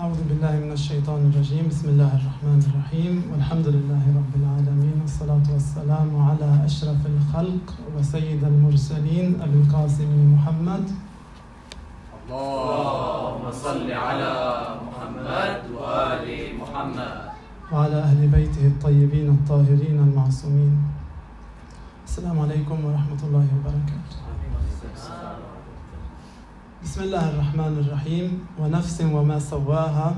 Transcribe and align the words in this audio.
أعوذ 0.00 0.20
بالله 0.32 0.52
من 0.64 0.72
الشيطان 0.72 1.28
الرجيم. 1.28 1.68
بسم 1.68 1.88
الله 1.92 2.12
الرحمن 2.20 2.60
الرحيم. 2.68 3.14
والحمد 3.32 3.66
لله 3.68 4.04
رب 4.20 4.32
العالمين. 4.40 4.96
والصلاة 5.04 5.46
والسلام 5.52 6.10
على 6.28 6.64
أشرف 6.64 7.00
الخلق 7.06 7.66
وسيد 7.96 8.40
المرسلين 8.44 9.28
أبي 9.44 9.56
القاسم 9.60 10.10
محمد. 10.34 10.84
اللهم 12.24 13.44
صل 13.52 13.88
على 13.92 14.32
محمد 14.88 15.58
وآل 15.76 16.26
محمد. 16.60 17.14
وعلى 17.72 17.98
أهل 18.00 18.20
بيته 18.28 18.64
الطيبين 18.72 19.28
الطاهرين 19.36 19.98
المعصومين. 20.08 20.74
السلام 22.08 22.36
عليكم 22.40 22.76
ورحمة 22.84 23.20
الله 23.28 23.46
وبركاته. 23.56 24.16
بسم 26.83 27.03
الله 27.03 27.29
الرحمن 27.29 27.77
الرحيم 27.83 28.45
ونفس 28.59 29.01
وما 29.01 29.39
سواها 29.39 30.15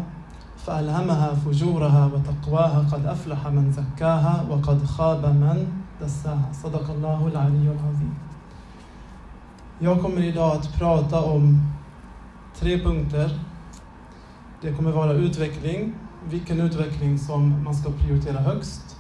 فألهمها 0.66 1.34
فجورها 1.34 2.06
وتقواها 2.14 2.80
قد 2.92 3.06
أفلح 3.06 3.48
من 3.48 3.72
زكاها 3.72 4.46
وقد 4.50 4.86
خاب 4.86 5.26
من 5.26 5.68
دساها 6.02 6.50
صدق 6.64 6.90
الله 6.90 7.28
العلي 7.28 7.68
العظيم 7.72 8.14
Jag 9.80 10.02
kommer 10.02 10.24
idag 10.24 10.58
att 10.58 10.80
prata 10.80 11.22
om 11.22 11.74
tre 12.60 12.80
punkter. 12.80 13.30
Det 14.62 14.74
kommer 14.74 14.92
vara 14.92 15.14
utveckling, 15.14 15.94
vilken 16.30 16.62
utveckling 16.62 17.20
som 17.20 17.64
man 17.64 17.76
ska 17.76 17.92
prioritera 17.92 18.40
högst. 18.40 18.98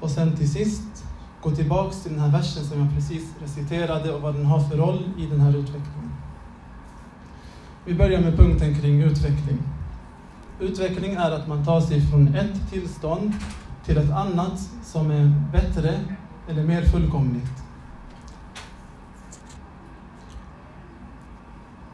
Och 0.00 0.10
sen 0.10 0.36
till 0.36 0.50
sist 0.50 1.04
gå 1.42 1.50
tillbaks 1.50 2.02
till 2.02 2.12
den 2.12 2.20
här 2.20 2.32
versen 2.32 2.64
som 2.64 2.78
jag 2.80 2.94
precis 2.94 3.34
reciterade 3.42 4.12
och 4.12 4.22
vad 4.22 4.34
den 4.34 4.46
har 4.46 4.60
för 4.60 4.76
roll 4.76 5.02
i 5.18 5.26
den 5.26 5.40
här 5.40 5.50
utvecklingen. 5.50 5.99
Vi 7.85 7.93
börjar 7.93 8.21
med 8.21 8.37
punkten 8.37 8.75
kring 8.75 9.01
utveckling. 9.01 9.57
Utveckling 10.59 11.13
är 11.13 11.31
att 11.31 11.47
man 11.47 11.65
tar 11.65 11.81
sig 11.81 12.01
från 12.01 12.35
ett 12.35 12.69
tillstånd 12.71 13.33
till 13.85 13.97
ett 13.97 14.11
annat 14.11 14.59
som 14.83 15.11
är 15.11 15.33
bättre 15.51 15.99
eller 16.49 16.63
mer 16.63 16.81
fullkomligt. 16.81 17.63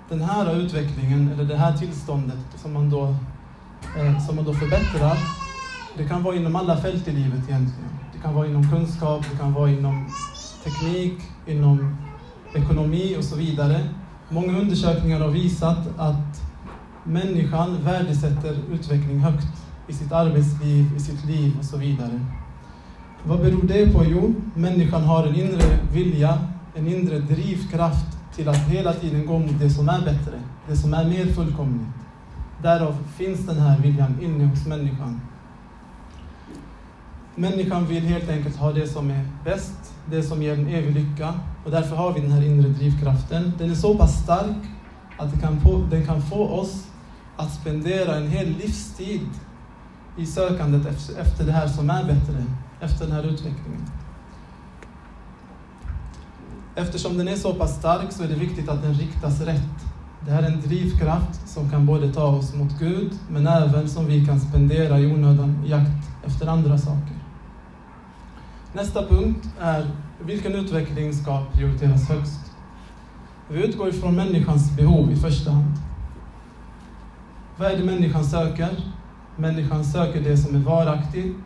Den 0.10 0.22
här 0.22 0.56
utvecklingen, 0.56 1.32
eller 1.32 1.44
det 1.44 1.58
här 1.58 1.78
tillståndet 1.78 2.38
som 2.56 2.74
man 2.74 2.90
då, 2.90 3.16
eh, 3.98 4.26
som 4.26 4.36
man 4.36 4.46
då 4.46 4.54
förbättrar, 4.54 5.18
det 5.98 6.08
kan 6.08 6.24
vara 6.24 6.36
inom 6.36 6.56
alla 6.56 6.78
fält 6.78 7.08
i 7.08 7.12
livet 7.12 7.50
egentligen. 7.50 8.00
Det 8.14 8.20
kan 8.20 8.34
vara 8.34 8.48
inom 8.48 8.72
kunskap, 8.72 9.26
det 9.32 9.38
kan 9.38 9.54
vara 9.54 9.70
inom 9.70 10.10
teknik, 10.64 11.22
inom 11.46 11.98
ekonomi 12.56 13.16
och 13.20 13.24
så 13.24 13.36
vidare. 13.36 13.90
Många 14.30 14.60
undersökningar 14.60 15.20
har 15.20 15.30
visat 15.30 15.88
att 15.98 16.42
människan 17.04 17.84
värdesätter 17.84 18.58
utveckling 18.72 19.20
högt 19.20 19.48
i 19.88 19.94
sitt 19.94 20.12
arbetsliv, 20.12 20.96
i 20.98 21.00
sitt 21.00 21.26
liv 21.26 21.54
och 21.60 21.66
så 21.66 21.78
vidare. 21.78 22.26
Vad 23.24 23.40
beror 23.40 23.64
det 23.64 23.94
på? 23.94 24.06
Jo, 24.06 24.36
människan 24.56 25.04
har 25.04 25.28
en 25.28 25.36
inre 25.36 25.80
vilja, 25.94 26.38
en 26.76 26.88
inre 26.88 27.20
drivkraft 27.20 28.18
till 28.36 28.50
att 28.50 28.70
hela 28.70 28.94
tiden 28.94 29.26
gå 29.26 29.40
mot 29.40 29.60
det 29.60 29.70
som 29.70 29.90
är 29.90 30.00
bättre, 30.00 30.40
det 30.68 30.76
som 30.76 30.94
är 30.94 31.06
mer 31.06 31.26
fullkomligt. 31.26 31.88
Därav 32.64 32.96
finns 33.16 33.46
den 33.46 33.58
här 33.60 33.80
viljan 33.80 34.22
inne 34.22 34.46
hos 34.46 34.66
människan. 34.66 35.22
Människan 37.40 37.86
vill 37.86 38.04
helt 38.04 38.30
enkelt 38.30 38.56
ha 38.56 38.72
det 38.72 38.88
som 38.88 39.12
är 39.12 39.28
bäst, 39.46 39.94
det 40.10 40.24
som 40.24 40.44
ger 40.44 40.54
en 40.54 40.68
evig 40.68 40.96
lycka. 40.96 41.34
Och 41.66 41.72
därför 41.72 41.96
har 41.96 42.14
vi 42.14 42.20
den 42.20 42.32
här 42.32 42.46
inre 42.46 42.70
drivkraften. 42.70 43.54
Den 43.58 43.72
är 43.72 43.76
så 43.76 43.98
pass 43.98 44.24
stark 44.24 44.58
att 45.18 45.32
den 45.32 45.40
kan, 45.40 45.62
få, 45.62 45.78
den 45.90 46.06
kan 46.06 46.22
få 46.22 46.48
oss 46.48 46.88
att 47.38 47.54
spendera 47.54 48.16
en 48.16 48.28
hel 48.28 48.48
livstid 48.48 49.30
i 50.18 50.26
sökandet 50.26 50.86
efter, 50.86 51.22
efter 51.22 51.46
det 51.46 51.52
här 51.52 51.68
som 51.68 51.90
är 51.90 52.04
bättre, 52.04 52.46
efter 52.82 53.06
den 53.06 53.16
här 53.16 53.24
utvecklingen. 53.24 53.86
Eftersom 56.76 57.18
den 57.18 57.28
är 57.28 57.36
så 57.36 57.54
pass 57.54 57.76
stark 57.76 58.12
så 58.12 58.24
är 58.24 58.28
det 58.28 58.36
viktigt 58.36 58.70
att 58.70 58.82
den 58.82 58.94
riktas 58.94 59.42
rätt. 59.42 59.86
Det 60.26 60.32
här 60.32 60.44
är 60.44 60.52
en 60.52 60.62
drivkraft 60.62 61.50
som 61.50 61.70
kan 61.70 61.86
både 61.86 62.14
ta 62.14 62.26
oss 62.26 62.56
mot 62.56 62.80
Gud, 62.80 63.12
men 63.30 63.48
även 63.48 63.90
som 63.90 64.06
vi 64.06 64.26
kan 64.26 64.40
spendera 64.40 65.00
i 65.00 65.14
onödan 65.14 65.64
i 65.66 65.70
jakt 65.70 66.26
efter 66.26 66.48
andra 66.48 66.78
saker. 66.78 67.17
Nästa 68.78 69.04
punkt 69.04 69.50
är 69.60 69.92
vilken 70.26 70.56
utveckling 70.56 71.14
ska 71.14 71.46
prioriteras 71.54 72.10
högst? 72.10 72.52
Vi 73.50 73.66
utgår 73.66 73.90
ifrån 73.90 74.16
människans 74.16 74.76
behov 74.76 75.12
i 75.12 75.16
första 75.16 75.52
hand. 75.52 75.74
Vad 77.58 77.72
är 77.72 77.78
det 77.78 77.84
människan 77.84 78.24
söker? 78.24 78.70
Människan 79.36 79.86
söker 79.86 80.22
det 80.22 80.38
som 80.38 80.56
är 80.56 80.60
varaktigt, 80.60 81.38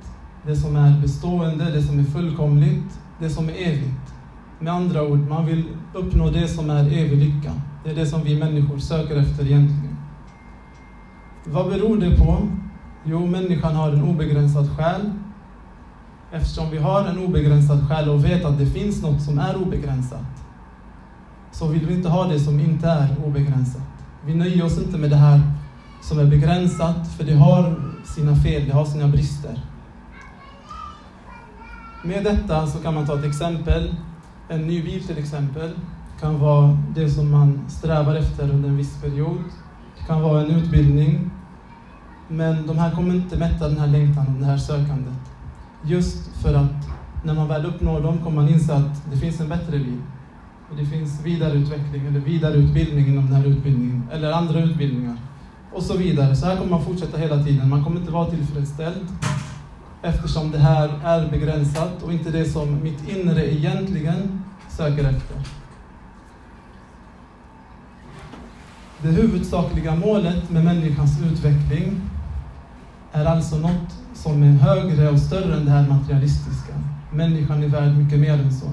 det 0.46 0.56
som 0.56 0.76
är 0.76 1.02
bestående, 1.02 1.72
det 1.72 1.82
som 1.82 2.00
är 2.00 2.04
fullkomligt, 2.04 3.00
det 3.20 3.30
som 3.30 3.50
är 3.50 3.54
evigt. 3.54 4.14
Med 4.60 4.74
andra 4.74 5.04
ord, 5.04 5.20
man 5.20 5.46
vill 5.46 5.64
uppnå 5.94 6.30
det 6.30 6.48
som 6.48 6.70
är 6.70 6.84
evig 6.84 7.18
lycka. 7.18 7.54
Det 7.84 7.90
är 7.92 7.96
det 7.96 8.06
som 8.06 8.24
vi 8.24 8.40
människor 8.40 8.78
söker 8.78 9.16
efter 9.16 9.46
egentligen. 9.46 9.98
Vad 11.46 11.70
beror 11.70 11.98
det 11.98 12.18
på? 12.18 12.48
Jo, 13.04 13.28
människan 13.28 13.76
har 13.76 13.90
en 13.90 14.04
obegränsad 14.04 14.70
själ. 14.78 15.12
Eftersom 16.34 16.70
vi 16.72 16.78
har 16.78 17.06
en 17.06 17.18
obegränsad 17.18 17.88
själ 17.90 18.10
och 18.10 18.26
vet 18.26 18.46
att 18.46 18.58
det 18.58 18.66
finns 18.66 19.02
något 19.02 19.22
som 19.22 19.40
är 19.40 19.56
obegränsat, 19.56 20.44
så 21.52 21.68
vill 21.68 21.86
vi 21.86 21.94
inte 21.94 22.10
ha 22.10 22.28
det 22.28 22.40
som 22.40 22.60
inte 22.60 22.88
är 22.88 23.16
obegränsat. 23.26 23.82
Vi 24.26 24.36
nöjer 24.36 24.66
oss 24.66 24.78
inte 24.78 24.98
med 24.98 25.10
det 25.10 25.16
här 25.16 25.42
som 26.02 26.20
är 26.20 26.26
begränsat, 26.26 27.08
för 27.18 27.24
det 27.24 27.34
har 27.34 27.76
sina 28.16 28.36
fel, 28.36 28.66
det 28.68 28.74
har 28.74 28.86
sina 28.86 29.08
brister. 29.08 29.60
Med 32.04 32.24
detta 32.24 32.68
så 32.68 32.80
kan 32.80 32.94
man 32.94 33.06
ta 33.06 33.20
ett 33.20 33.26
exempel. 33.26 33.96
En 34.50 34.62
ny 34.68 34.84
bil 34.84 35.08
till 35.08 35.18
exempel 35.18 35.72
kan 36.20 36.40
vara 36.40 36.78
det 36.96 37.10
som 37.10 37.32
man 37.32 37.70
strävar 37.70 38.16
efter 38.16 38.50
under 38.50 38.70
en 38.70 38.78
viss 38.78 39.02
period. 39.02 39.38
Det 40.00 40.06
kan 40.06 40.22
vara 40.22 40.42
en 40.42 40.52
utbildning. 40.52 41.32
Men 42.28 42.68
de 42.68 42.78
här 42.78 42.92
kommer 42.92 43.16
inte 43.16 43.38
mätta 43.38 43.68
den 43.68 43.78
här 43.78 43.88
längtan 43.88 44.28
och 44.28 44.40
det 44.40 44.46
här 44.46 44.58
sökandet. 44.58 45.21
Just 45.84 46.36
för 46.42 46.54
att 46.54 46.88
när 47.24 47.34
man 47.34 47.48
väl 47.48 47.66
uppnår 47.66 48.02
dem 48.02 48.18
kommer 48.18 48.42
man 48.42 48.50
inse 48.50 48.74
att 48.74 49.12
det 49.12 49.18
finns 49.18 49.40
en 49.40 49.50
bättre 49.50 49.80
bil. 49.80 50.02
Och 50.72 50.78
det 50.78 50.86
finns 50.86 51.22
vidareutveckling 51.26 52.06
eller 52.06 52.20
vidareutbildning 52.20 53.08
inom 53.08 53.26
den 53.26 53.36
här 53.36 53.46
utbildningen. 53.46 54.04
Eller 54.12 54.32
andra 54.32 54.60
utbildningar. 54.60 55.18
Och 55.74 55.84
så 55.84 55.98
vidare. 55.98 56.36
Så 56.36 56.46
här 56.46 56.58
kommer 56.58 56.72
man 56.72 56.86
fortsätta 56.86 57.18
hela 57.18 57.44
tiden. 57.44 57.70
Man 57.70 57.84
kommer 57.84 58.00
inte 58.00 58.12
vara 58.12 58.30
tillfredsställd. 58.30 59.08
Eftersom 60.02 60.52
det 60.52 60.58
här 60.58 60.90
är 61.04 61.30
begränsat 61.30 62.04
och 62.04 62.14
inte 62.14 62.32
det 62.32 62.46
som 62.46 62.84
mitt 62.84 63.10
inre 63.10 63.54
egentligen 63.54 64.44
söker 64.70 65.04
efter. 65.04 65.38
Det 69.02 69.08
huvudsakliga 69.08 69.96
målet 69.96 70.50
med 70.50 70.64
människans 70.64 71.22
utveckling 71.22 72.02
är 73.12 73.26
alltså 73.26 73.58
något 73.58 73.96
som 74.24 74.44
är 74.44 74.52
högre 74.52 75.10
och 75.10 75.20
större 75.20 75.56
än 75.56 75.66
det 75.66 75.72
här 75.72 75.88
materialistiska. 75.88 76.74
Människan 77.12 77.64
är 77.64 77.68
värd 77.68 77.98
mycket 77.98 78.20
mer 78.20 78.34
än 78.34 78.54
så. 78.54 78.66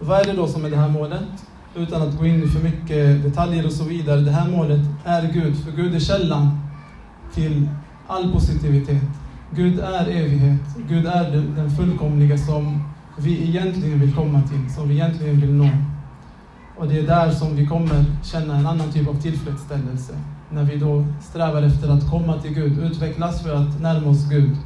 Vad 0.00 0.20
är 0.20 0.24
det 0.24 0.32
då 0.32 0.46
som 0.48 0.64
är 0.64 0.70
det 0.70 0.76
här 0.76 0.88
målet? 0.88 1.46
Utan 1.74 2.02
att 2.02 2.18
gå 2.18 2.26
in 2.26 2.42
i 2.42 2.46
för 2.46 2.60
mycket 2.60 3.22
detaljer 3.22 3.66
och 3.66 3.72
så 3.72 3.84
vidare. 3.84 4.20
Det 4.20 4.30
här 4.30 4.48
målet 4.48 4.80
är 5.04 5.32
Gud, 5.32 5.56
för 5.64 5.72
Gud 5.72 5.94
är 5.94 6.00
källan 6.00 6.58
till 7.34 7.68
all 8.06 8.32
positivitet. 8.32 9.02
Gud 9.50 9.78
är 9.78 10.08
evighet. 10.08 10.60
Gud 10.88 11.06
är 11.06 11.30
den 11.56 11.70
fullkomliga 11.70 12.38
som 12.38 12.82
vi 13.18 13.48
egentligen 13.48 14.00
vill 14.00 14.14
komma 14.14 14.42
till, 14.42 14.74
som 14.74 14.88
vi 14.88 14.94
egentligen 14.94 15.40
vill 15.40 15.54
nå. 15.54 15.68
Och 16.76 16.88
det 16.88 16.98
är 16.98 17.06
där 17.06 17.30
som 17.30 17.56
vi 17.56 17.66
kommer 17.66 18.04
känna 18.22 18.56
en 18.56 18.66
annan 18.66 18.92
typ 18.92 19.08
av 19.08 19.20
tillfredsställelse. 19.20 20.14
När 20.54 20.64
vi 20.64 20.76
då 20.76 21.04
strävar 21.20 21.62
efter 21.62 21.88
att 21.88 22.10
komma 22.10 22.38
till 22.38 22.54
Gud, 22.54 22.78
utvecklas 22.78 23.42
för 23.42 23.54
att 23.54 23.80
närma 23.80 24.10
oss 24.10 24.28
Gud. 24.30 24.56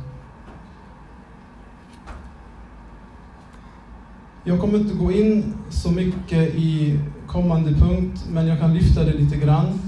Jag 4.45 4.61
kommer 4.61 4.79
inte 4.79 4.95
gå 4.95 5.13
in 5.13 5.55
så 5.71 5.91
mycket 5.91 6.55
i 6.55 7.01
kommande 7.27 7.73
punkt, 7.73 8.25
men 8.31 8.47
jag 8.47 8.59
kan 8.59 8.75
lyfta 8.75 9.05
det 9.05 9.13
lite 9.13 9.37
grann. 9.37 9.81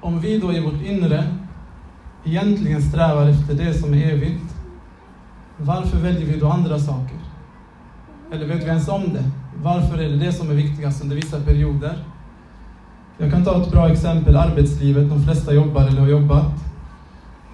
Om 0.00 0.20
vi 0.20 0.38
då 0.38 0.52
i 0.52 0.60
vårt 0.60 0.82
inre 0.82 1.24
egentligen 2.24 2.82
strävar 2.82 3.26
efter 3.26 3.54
det 3.54 3.74
som 3.74 3.94
är 3.94 4.12
evigt, 4.12 4.54
varför 5.56 5.98
väljer 5.98 6.26
vi 6.26 6.40
då 6.40 6.48
andra 6.48 6.78
saker? 6.78 7.18
Eller 8.32 8.46
vet 8.46 8.62
vi 8.62 8.68
ens 8.68 8.88
om 8.88 9.12
det? 9.12 9.30
Varför 9.62 9.98
är 9.98 10.08
det 10.08 10.16
det 10.16 10.32
som 10.32 10.50
är 10.50 10.54
viktigast 10.54 11.02
under 11.02 11.16
vissa 11.16 11.40
perioder? 11.40 12.04
Jag 13.20 13.30
kan 13.30 13.44
ta 13.44 13.62
ett 13.62 13.70
bra 13.70 13.88
exempel, 13.88 14.36
arbetslivet. 14.36 15.08
De 15.08 15.22
flesta 15.22 15.52
jobbar 15.52 15.82
eller 15.82 16.00
har 16.00 16.08
jobbat. 16.08 16.52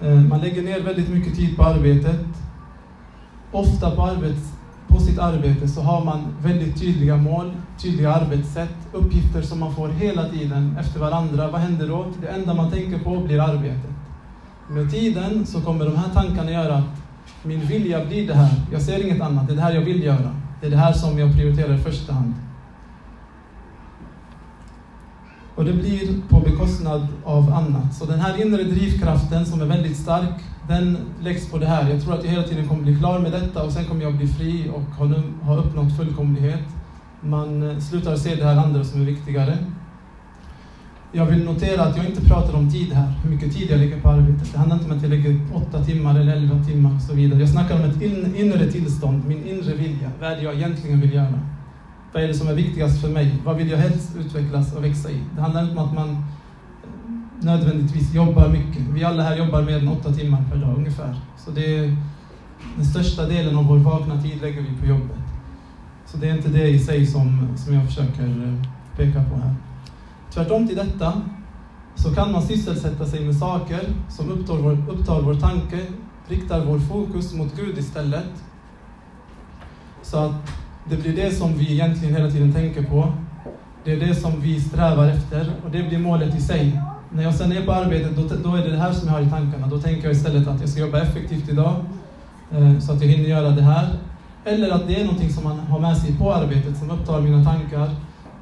Eh, 0.01 0.15
man 0.15 0.39
lägger 0.41 0.61
ner 0.61 0.81
väldigt 0.81 1.09
mycket 1.09 1.35
tid 1.35 1.57
på 1.57 1.63
arbetet. 1.63 2.25
Ofta 3.51 3.91
på 3.91 4.03
arbets, 4.03 4.53
på 4.87 4.99
sitt 4.99 5.19
arbete 5.19 5.67
så 5.67 5.81
har 5.81 6.05
man 6.05 6.35
väldigt 6.41 6.79
tydliga 6.79 7.17
mål, 7.17 7.51
tydliga 7.81 8.13
arbetssätt, 8.13 8.75
uppgifter 8.93 9.41
som 9.41 9.59
man 9.59 9.75
får 9.75 9.89
hela 9.89 10.29
tiden 10.29 10.77
efter 10.79 10.99
varandra. 10.99 11.51
Vad 11.51 11.61
händer 11.61 11.87
då? 11.87 12.05
Det 12.21 12.27
enda 12.27 12.53
man 12.53 12.71
tänker 12.71 12.99
på 12.99 13.19
blir 13.19 13.41
arbetet. 13.41 13.91
Med 14.69 14.91
tiden 14.91 15.45
så 15.45 15.61
kommer 15.61 15.85
de 15.85 15.95
här 15.95 16.09
tankarna 16.13 16.51
göra 16.51 16.75
att 16.75 16.97
min 17.43 17.59
vilja 17.59 18.05
blir 18.05 18.27
det 18.27 18.33
här. 18.33 18.51
Jag 18.71 18.81
ser 18.81 19.05
inget 19.05 19.21
annat. 19.21 19.47
Det 19.47 19.53
är 19.53 19.55
det 19.55 19.61
här 19.61 19.73
jag 19.73 19.85
vill 19.85 20.03
göra. 20.03 20.35
Det 20.61 20.67
är 20.67 20.71
det 20.71 20.77
här 20.77 20.93
som 20.93 21.19
jag 21.19 21.35
prioriterar 21.35 21.73
i 21.73 21.77
första 21.77 22.13
hand. 22.13 22.33
Och 25.57 25.65
det 25.65 25.73
blir 25.73 26.21
på 26.29 26.39
bekostnad 26.39 27.07
av 27.23 27.53
annat. 27.53 27.95
Så 27.95 28.05
den 28.05 28.19
här 28.19 28.41
inre 28.41 28.63
drivkraften 28.63 29.45
som 29.45 29.61
är 29.61 29.65
väldigt 29.65 29.97
stark, 29.97 30.43
den 30.67 30.97
läggs 31.21 31.51
på 31.51 31.57
det 31.57 31.65
här. 31.65 31.89
Jag 31.89 32.01
tror 32.01 32.13
att 32.13 32.23
jag 32.23 32.31
hela 32.31 32.43
tiden 32.43 32.67
kommer 32.67 32.83
bli 32.83 32.95
klar 32.95 33.19
med 33.19 33.31
detta 33.31 33.63
och 33.63 33.71
sen 33.71 33.85
kommer 33.85 34.03
jag 34.03 34.17
bli 34.17 34.27
fri 34.27 34.71
och 34.75 35.05
ha 35.45 35.57
uppnått 35.57 35.97
fullkomlighet. 35.97 36.63
Man 37.21 37.69
eh, 37.69 37.79
slutar 37.79 38.15
se 38.15 38.35
det 38.35 38.43
här 38.43 38.57
andra 38.57 38.83
som 38.83 39.01
är 39.01 39.05
viktigare. 39.05 39.57
Jag 41.11 41.25
vill 41.25 41.45
notera 41.45 41.83
att 41.83 41.97
jag 41.97 42.05
inte 42.05 42.25
pratar 42.25 42.53
om 42.57 42.71
tid 42.71 42.93
här, 42.93 43.13
hur 43.23 43.29
mycket 43.29 43.55
tid 43.55 43.71
jag 43.71 43.79
lägger 43.79 44.01
på 44.01 44.09
arbetet. 44.09 44.51
Det 44.51 44.57
handlar 44.57 44.75
inte 44.75 44.91
om 44.91 44.97
att 44.97 45.03
jag 45.03 45.09
lägger 45.09 45.39
åtta 45.53 45.83
timmar 45.83 46.19
eller 46.19 46.35
elva 46.35 46.63
timmar 46.63 46.95
och 46.95 47.01
så 47.01 47.13
vidare. 47.13 47.39
Jag 47.39 47.49
snackar 47.49 47.75
om 47.75 47.89
ett 47.89 48.01
in, 48.01 48.35
inre 48.35 48.71
tillstånd, 48.71 49.25
min 49.27 49.47
inre 49.47 49.73
vilja. 49.73 50.11
Vad 50.19 50.31
är 50.31 50.35
det 50.35 50.41
jag 50.41 50.55
egentligen 50.55 51.01
vill 51.01 51.13
göra? 51.13 51.56
Vad 52.13 52.23
är 52.23 52.27
det 52.27 52.33
som 52.33 52.47
är 52.47 52.53
viktigast 52.53 53.01
för 53.01 53.09
mig? 53.09 53.35
Vad 53.45 53.55
vill 53.55 53.69
jag 53.69 53.77
helst 53.77 54.15
utvecklas 54.15 54.73
och 54.73 54.83
växa 54.83 55.11
i? 55.11 55.21
Det 55.35 55.41
handlar 55.41 55.63
inte 55.63 55.77
om 55.79 55.87
att 55.87 55.93
man 55.93 56.25
nödvändigtvis 57.39 58.13
jobbar 58.13 58.49
mycket. 58.49 58.81
Vi 58.81 59.03
alla 59.03 59.23
här 59.23 59.37
jobbar 59.37 59.61
mer 59.61 59.77
än 59.77 59.87
åtta 59.87 60.13
timmar 60.13 60.43
per 60.51 60.57
dag 60.57 60.77
ungefär. 60.77 61.15
Så 61.37 61.51
det 61.51 61.77
är 61.77 61.97
den 62.75 62.85
största 62.85 63.25
delen 63.25 63.57
av 63.57 63.65
vår 63.65 63.77
vakna 63.77 64.21
tid 64.21 64.41
lägger 64.41 64.61
vi 64.61 64.77
på 64.81 64.85
jobbet. 64.85 65.17
Så 66.05 66.17
det 66.17 66.29
är 66.29 66.33
inte 66.33 66.49
det 66.49 66.67
i 66.67 66.79
sig 66.79 67.05
som, 67.05 67.57
som 67.57 67.73
jag 67.73 67.85
försöker 67.85 68.23
eh, 68.23 68.63
peka 68.97 69.23
på 69.23 69.35
här. 69.35 69.55
Tvärtom 70.33 70.67
till 70.67 70.75
detta 70.75 71.21
så 71.95 72.15
kan 72.15 72.31
man 72.31 72.41
sysselsätta 72.41 73.05
sig 73.05 73.25
med 73.25 73.35
saker 73.35 73.81
som 74.09 74.29
upptar 74.29 74.55
vår, 74.55 74.71
upptar 74.89 75.21
vår 75.21 75.35
tanke, 75.35 75.85
riktar 76.27 76.65
vår 76.65 76.79
fokus 76.79 77.33
mot 77.33 77.55
Gud 77.55 77.77
istället. 77.77 78.43
Så 80.01 80.17
att 80.17 80.51
det 80.89 80.97
blir 80.97 81.15
det 81.15 81.31
som 81.31 81.57
vi 81.57 81.73
egentligen 81.73 82.15
hela 82.15 82.31
tiden 82.31 82.53
tänker 82.53 82.83
på. 82.83 83.13
Det 83.83 83.91
är 83.91 83.99
det 83.99 84.15
som 84.15 84.41
vi 84.41 84.61
strävar 84.61 85.07
efter 85.07 85.51
och 85.65 85.71
det 85.71 85.83
blir 85.83 85.99
målet 85.99 86.35
i 86.35 86.41
sig. 86.41 86.81
När 87.09 87.23
jag 87.23 87.35
sen 87.35 87.51
är 87.51 87.65
på 87.65 87.71
arbetet, 87.71 88.15
då, 88.15 88.49
då 88.49 88.55
är 88.55 88.63
det 88.63 88.71
det 88.71 88.77
här 88.77 88.91
som 88.91 89.07
jag 89.07 89.15
har 89.15 89.21
i 89.21 89.29
tankarna. 89.29 89.67
Då 89.67 89.79
tänker 89.79 90.03
jag 90.03 90.11
istället 90.11 90.47
att 90.47 90.59
jag 90.59 90.69
ska 90.69 90.81
jobba 90.81 91.01
effektivt 91.01 91.49
idag, 91.49 91.75
eh, 92.51 92.79
så 92.79 92.91
att 92.91 93.01
jag 93.01 93.07
hinner 93.07 93.29
göra 93.29 93.49
det 93.49 93.61
här. 93.61 93.87
Eller 94.45 94.69
att 94.69 94.87
det 94.87 94.99
är 94.99 95.03
någonting 95.03 95.29
som 95.29 95.43
man 95.43 95.59
har 95.59 95.79
med 95.79 95.97
sig 95.97 96.17
på 96.17 96.33
arbetet 96.33 96.77
som 96.77 96.91
upptar 96.91 97.21
mina 97.21 97.43
tankar. 97.43 97.89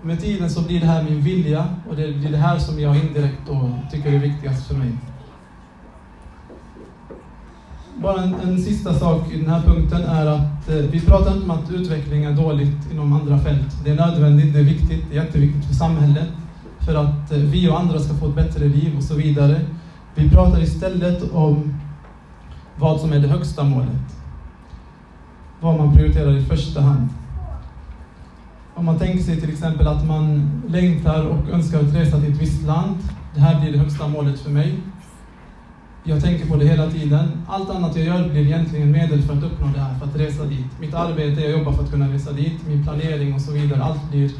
Med 0.02 0.22
tiden 0.22 0.50
så 0.50 0.62
blir 0.62 0.80
det 0.80 0.86
här 0.86 1.04
min 1.04 1.22
vilja 1.22 1.68
och 1.90 1.96
det 1.96 2.12
blir 2.12 2.32
det 2.32 2.38
här 2.38 2.60
som 2.60 2.80
jag 2.80 2.96
indirekt 2.96 3.42
då 3.48 3.70
tycker 3.92 4.14
är 4.14 4.20
viktigast 4.20 4.68
för 4.68 4.76
mig. 4.76 4.92
Bara 8.02 8.24
en, 8.24 8.36
en, 8.44 8.62
sista 8.62 8.94
sak 8.94 9.32
i 9.32 9.38
den 9.38 9.50
här 9.50 9.62
punkten 9.62 10.02
är 10.02 10.26
att 10.26 10.70
eh, 10.70 10.76
vi 10.76 11.02
pratar 11.02 11.32
inte 11.32 11.44
om 11.44 11.52
att 11.52 11.72
utveckling 11.72 12.24
är 12.24 12.32
dåligt 12.32 12.92
inom 12.92 13.14
andra 13.14 13.40
fält. 13.40 13.78
Det 13.84 13.90
är 13.90 13.96
nödvändigt, 13.96 14.54
det 14.54 14.60
är 14.60 14.64
viktigt, 14.64 15.04
det 15.10 15.18
är 15.18 15.24
jätteviktigt 15.24 15.66
för 15.66 15.74
samhället, 15.74 16.28
för 16.86 16.96
att 16.96 17.32
eh, 17.32 17.38
vi 17.38 17.70
och 17.70 17.80
andra 17.80 18.00
ska 18.00 18.14
få 18.14 18.28
ett 18.28 18.36
bättre 18.36 18.66
liv 18.66 18.98
och 18.98 19.04
så 19.04 19.16
vidare. 19.16 19.62
Vi 20.16 20.30
pratar 20.30 20.62
istället 20.62 21.32
om 21.34 21.74
vad 22.76 23.02
som 23.02 23.14
är 23.14 23.20
det 23.20 23.28
högsta 23.28 23.64
målet. 23.64 24.16
Vad 25.62 25.78
man 25.78 25.96
prioriterar 25.96 26.38
i 26.38 26.46
första 26.46 26.82
hand. 26.82 27.10
Om 28.76 28.86
man 28.86 29.00
tänker 29.00 29.24
sig 29.24 29.42
till 29.42 29.50
exempel 29.50 29.88
att 29.88 30.08
man 30.08 30.52
längtar 30.68 31.26
och 31.26 31.50
önskar 31.50 31.80
att 31.80 31.96
resa 31.96 32.20
till 32.20 32.34
ett 32.34 32.42
visst 32.42 32.64
land. 32.64 32.98
Det 33.36 33.42
här 33.42 33.62
blir 33.62 33.72
det 33.72 33.78
högsta 33.78 34.08
målet 34.08 34.40
för 34.40 34.50
mig. 34.50 34.80
Jag 36.08 36.22
tänker 36.22 36.46
på 36.46 36.56
det 36.56 36.66
hela 36.66 36.92
tiden. 36.92 37.32
Allt 37.48 37.70
annat 37.70 37.96
jag 37.96 38.06
gör 38.06 38.30
blir 38.30 38.46
egentligen 38.46 38.92
medel 38.92 39.22
för 39.22 39.34
att 39.34 39.44
uppnå 39.44 39.68
det 39.74 39.80
här, 39.80 40.00
för 40.00 40.06
att 40.06 40.16
resa 40.16 40.44
dit. 40.44 40.80
Mitt 40.80 40.94
arbete, 40.94 41.42
jag 41.42 41.52
jobbar 41.52 41.72
för 41.72 41.84
att 41.84 41.92
kunna 41.92 42.14
resa 42.14 42.32
dit, 42.32 42.68
min 42.68 42.84
planering 42.84 43.34
och 43.34 43.42
så 43.42 43.52
vidare. 43.52 43.84
Allt 43.84 44.10
blir 44.10 44.32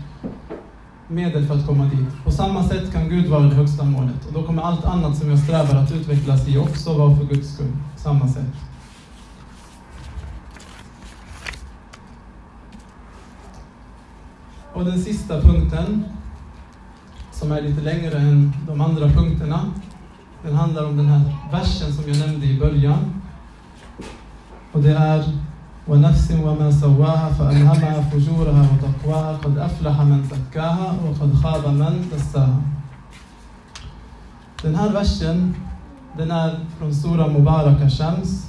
medel 1.08 1.46
för 1.48 1.56
att 1.56 1.66
komma 1.66 1.86
dit. 1.86 2.24
På 2.24 2.32
samma 2.32 2.64
sätt 2.64 2.94
kan 2.94 3.10
Gud 3.10 3.28
vara 3.28 3.44
det 3.44 3.56
högsta 3.56 3.84
målet. 3.84 4.26
Och 4.28 4.34
då 4.34 4.44
kommer 4.44 4.62
allt 4.62 4.86
annat 4.86 5.18
som 5.18 5.30
jag 5.30 5.40
strävar 5.40 5.76
att 5.76 5.92
utvecklas 5.92 6.48
i 6.48 6.58
också 6.58 6.94
vara 6.94 7.16
för 7.16 7.24
Guds 7.24 7.54
skull. 7.54 7.72
På 7.94 8.00
samma 8.00 8.28
sätt. 8.28 8.54
Och 14.74 14.86
den 14.86 15.02
sista 15.02 15.42
punkten, 15.42 16.06
som 17.32 17.52
är 17.52 17.62
lite 17.62 17.82
längre 17.82 18.18
än 18.18 18.54
de 18.68 18.82
andra 18.82 19.10
punkterna, 19.10 19.60
den 20.45 20.57
handlar 20.57 20.85
om 20.85 20.97
den 20.97 21.07
här 21.07 21.37
versen 21.53 21.93
som 21.93 22.05
jag 22.09 22.19
nämnde 22.19 22.47
i 22.47 22.59
början. 22.59 23.23
Och 24.73 24.83
det 24.83 24.93
är 24.97 25.25
ونفس 25.89 26.31
وما 26.31 26.71
سواها 26.71 27.29
فألهمها 27.39 28.01
فجورها 28.11 28.63
وتقواها 28.73 29.33
قد 29.37 29.59
أفلح 29.59 30.01
من 30.01 30.23
زكاها 30.31 30.97
وقد 31.05 31.35
خاب 31.35 31.67
من 31.75 32.09
دساها 32.13 32.61
Den 34.63 34.75
här 34.75 34.93
versen, 34.93 35.55
den 36.17 36.31
är 36.31 36.61
från 36.79 36.95
Sura 36.95 37.29
Mubaraka 37.29 37.91
Shams. 37.91 38.47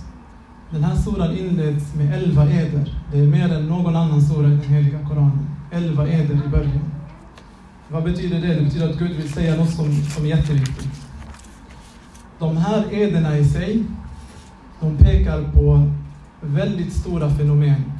Den 0.70 0.84
här 0.84 0.96
suran 0.96 1.38
inleds 1.38 1.96
med 1.96 2.14
elva 2.14 2.46
eder. 2.46 2.96
Det 3.12 3.20
är 3.20 3.28
mer 3.28 3.54
än 3.54 3.66
någon 3.66 3.96
annan 3.96 4.22
sura 4.22 4.48
i 4.48 4.52
den 4.52 4.62
heliga 4.62 5.00
Koranen. 5.08 5.50
Elva 5.72 6.08
eder 6.08 6.36
i 6.46 6.48
början. 6.48 6.92
Vad 7.90 8.04
betyder 8.04 8.42
det? 8.42 8.56
Det 8.56 8.62
betyder 8.62 8.90
att 8.90 8.98
Gud 8.98 9.12
vill 9.12 9.34
säga 9.34 9.56
något 9.56 9.70
som, 9.70 10.04
som 10.04 10.26
är 10.26 10.30
jätteviktigt. 10.30 11.05
De 12.39 12.57
här 12.57 12.95
ederna 12.95 13.39
i 13.39 13.45
sig, 13.45 13.85
de 14.81 14.97
pekar 14.97 15.43
på 15.43 15.91
väldigt 16.41 16.93
stora 16.93 17.31
fenomen. 17.31 17.93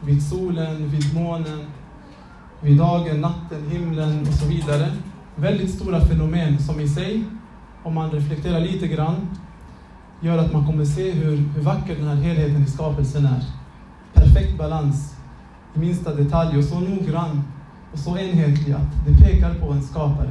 Vid 0.00 0.22
solen, 0.22 0.88
vid 0.88 1.14
månen, 1.14 1.64
vid 2.60 2.78
dagen, 2.78 3.20
natten, 3.20 3.70
himlen 3.70 4.20
och 4.20 4.34
så 4.34 4.48
vidare. 4.48 4.92
Väldigt 5.36 5.70
stora 5.70 6.00
fenomen 6.00 6.58
som 6.58 6.80
i 6.80 6.88
sig, 6.88 7.24
om 7.82 7.94
man 7.94 8.10
reflekterar 8.10 8.60
lite 8.60 8.88
grann, 8.88 9.28
gör 10.20 10.38
att 10.38 10.52
man 10.52 10.66
kommer 10.66 10.84
se 10.84 11.10
hur, 11.10 11.36
hur 11.36 11.62
vacker 11.62 11.96
den 11.96 12.08
här 12.08 12.14
helheten 12.16 12.62
i 12.62 12.66
skapelsen 12.66 13.26
är. 13.26 13.44
Perfekt 14.14 14.58
balans 14.58 15.16
i 15.74 15.78
minsta 15.78 16.14
detalj 16.14 16.58
och 16.58 16.64
så 16.64 16.80
noggrann 16.80 17.42
och 17.92 17.98
så 17.98 18.18
enhetlig 18.18 18.72
att 18.72 19.06
det 19.06 19.24
pekar 19.24 19.54
på 19.54 19.72
en 19.72 19.82
skapare. 19.82 20.30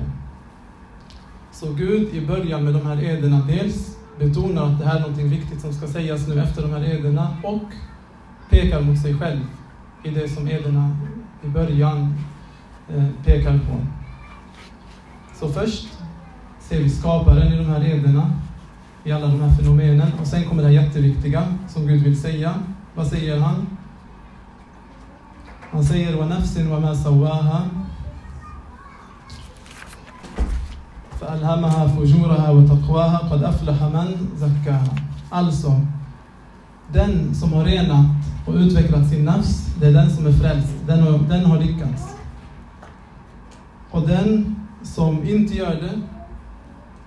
Så 1.56 1.72
Gud 1.72 2.14
i 2.14 2.26
början 2.26 2.64
med 2.64 2.74
de 2.74 2.86
här 2.86 3.04
ederna, 3.04 3.46
dels 3.48 3.96
betonar 4.18 4.66
att 4.66 4.78
det 4.78 4.86
här 4.86 4.96
är 4.96 5.00
något 5.00 5.18
viktigt 5.18 5.60
som 5.60 5.72
ska 5.72 5.86
sägas 5.86 6.28
nu 6.28 6.42
efter 6.42 6.62
de 6.62 6.70
här 6.70 6.84
ederna 6.84 7.36
och 7.42 7.62
pekar 8.50 8.80
mot 8.80 8.98
sig 9.02 9.18
själv 9.18 9.40
i 10.04 10.10
det 10.10 10.28
som 10.28 10.48
ederna 10.48 10.96
i 11.44 11.48
början 11.48 12.14
eh, 12.88 13.04
pekar 13.24 13.58
på. 13.58 13.86
Så 15.34 15.48
först 15.48 15.88
ser 16.60 16.78
vi 16.78 16.90
skaparen 16.90 17.52
i 17.52 17.56
de 17.56 17.64
här 17.64 17.84
ederna, 17.84 18.30
i 19.04 19.12
alla 19.12 19.26
de 19.26 19.40
här 19.40 19.56
fenomenen 19.56 20.12
och 20.20 20.26
sen 20.26 20.44
kommer 20.44 20.62
det 20.62 20.68
här 20.68 20.84
jätteviktiga 20.84 21.44
som 21.68 21.86
Gud 21.86 22.02
vill 22.02 22.20
säga. 22.20 22.54
Vad 22.94 23.06
säger 23.06 23.38
han? 23.38 23.66
Han 25.70 25.84
säger 25.84 26.18
وَنَفْسٍ 26.18 26.56
وَمَا 26.56 26.94
سَوَّاهَا 26.94 27.75
فألهمها 31.20 31.86
فجورها 31.86 32.50
وتقواها 32.50 33.18
قد 33.18 33.42
أفلح 33.42 33.82
من 33.82 34.28
زكاها. 34.36 34.94
Alltså, 35.30 35.80
den 36.92 37.34
som 37.34 37.52
har 37.52 37.64
renat 37.64 38.06
och 38.46 38.54
utvecklat 38.54 39.08
sin 39.08 39.24
nafs, 39.24 39.74
det 39.80 39.86
är 39.86 39.92
den 39.92 40.10
som 40.10 40.26
är 40.26 40.32
frälst. 40.32 40.72
Den 40.86 41.02
har, 41.02 41.18
den 41.18 41.44
har 41.44 41.58
lyckats. 41.58 42.16
Och 43.90 44.08
den 44.08 44.56
som 44.82 45.28
inte 45.28 45.54
gör 45.54 45.74
det, 45.74 46.00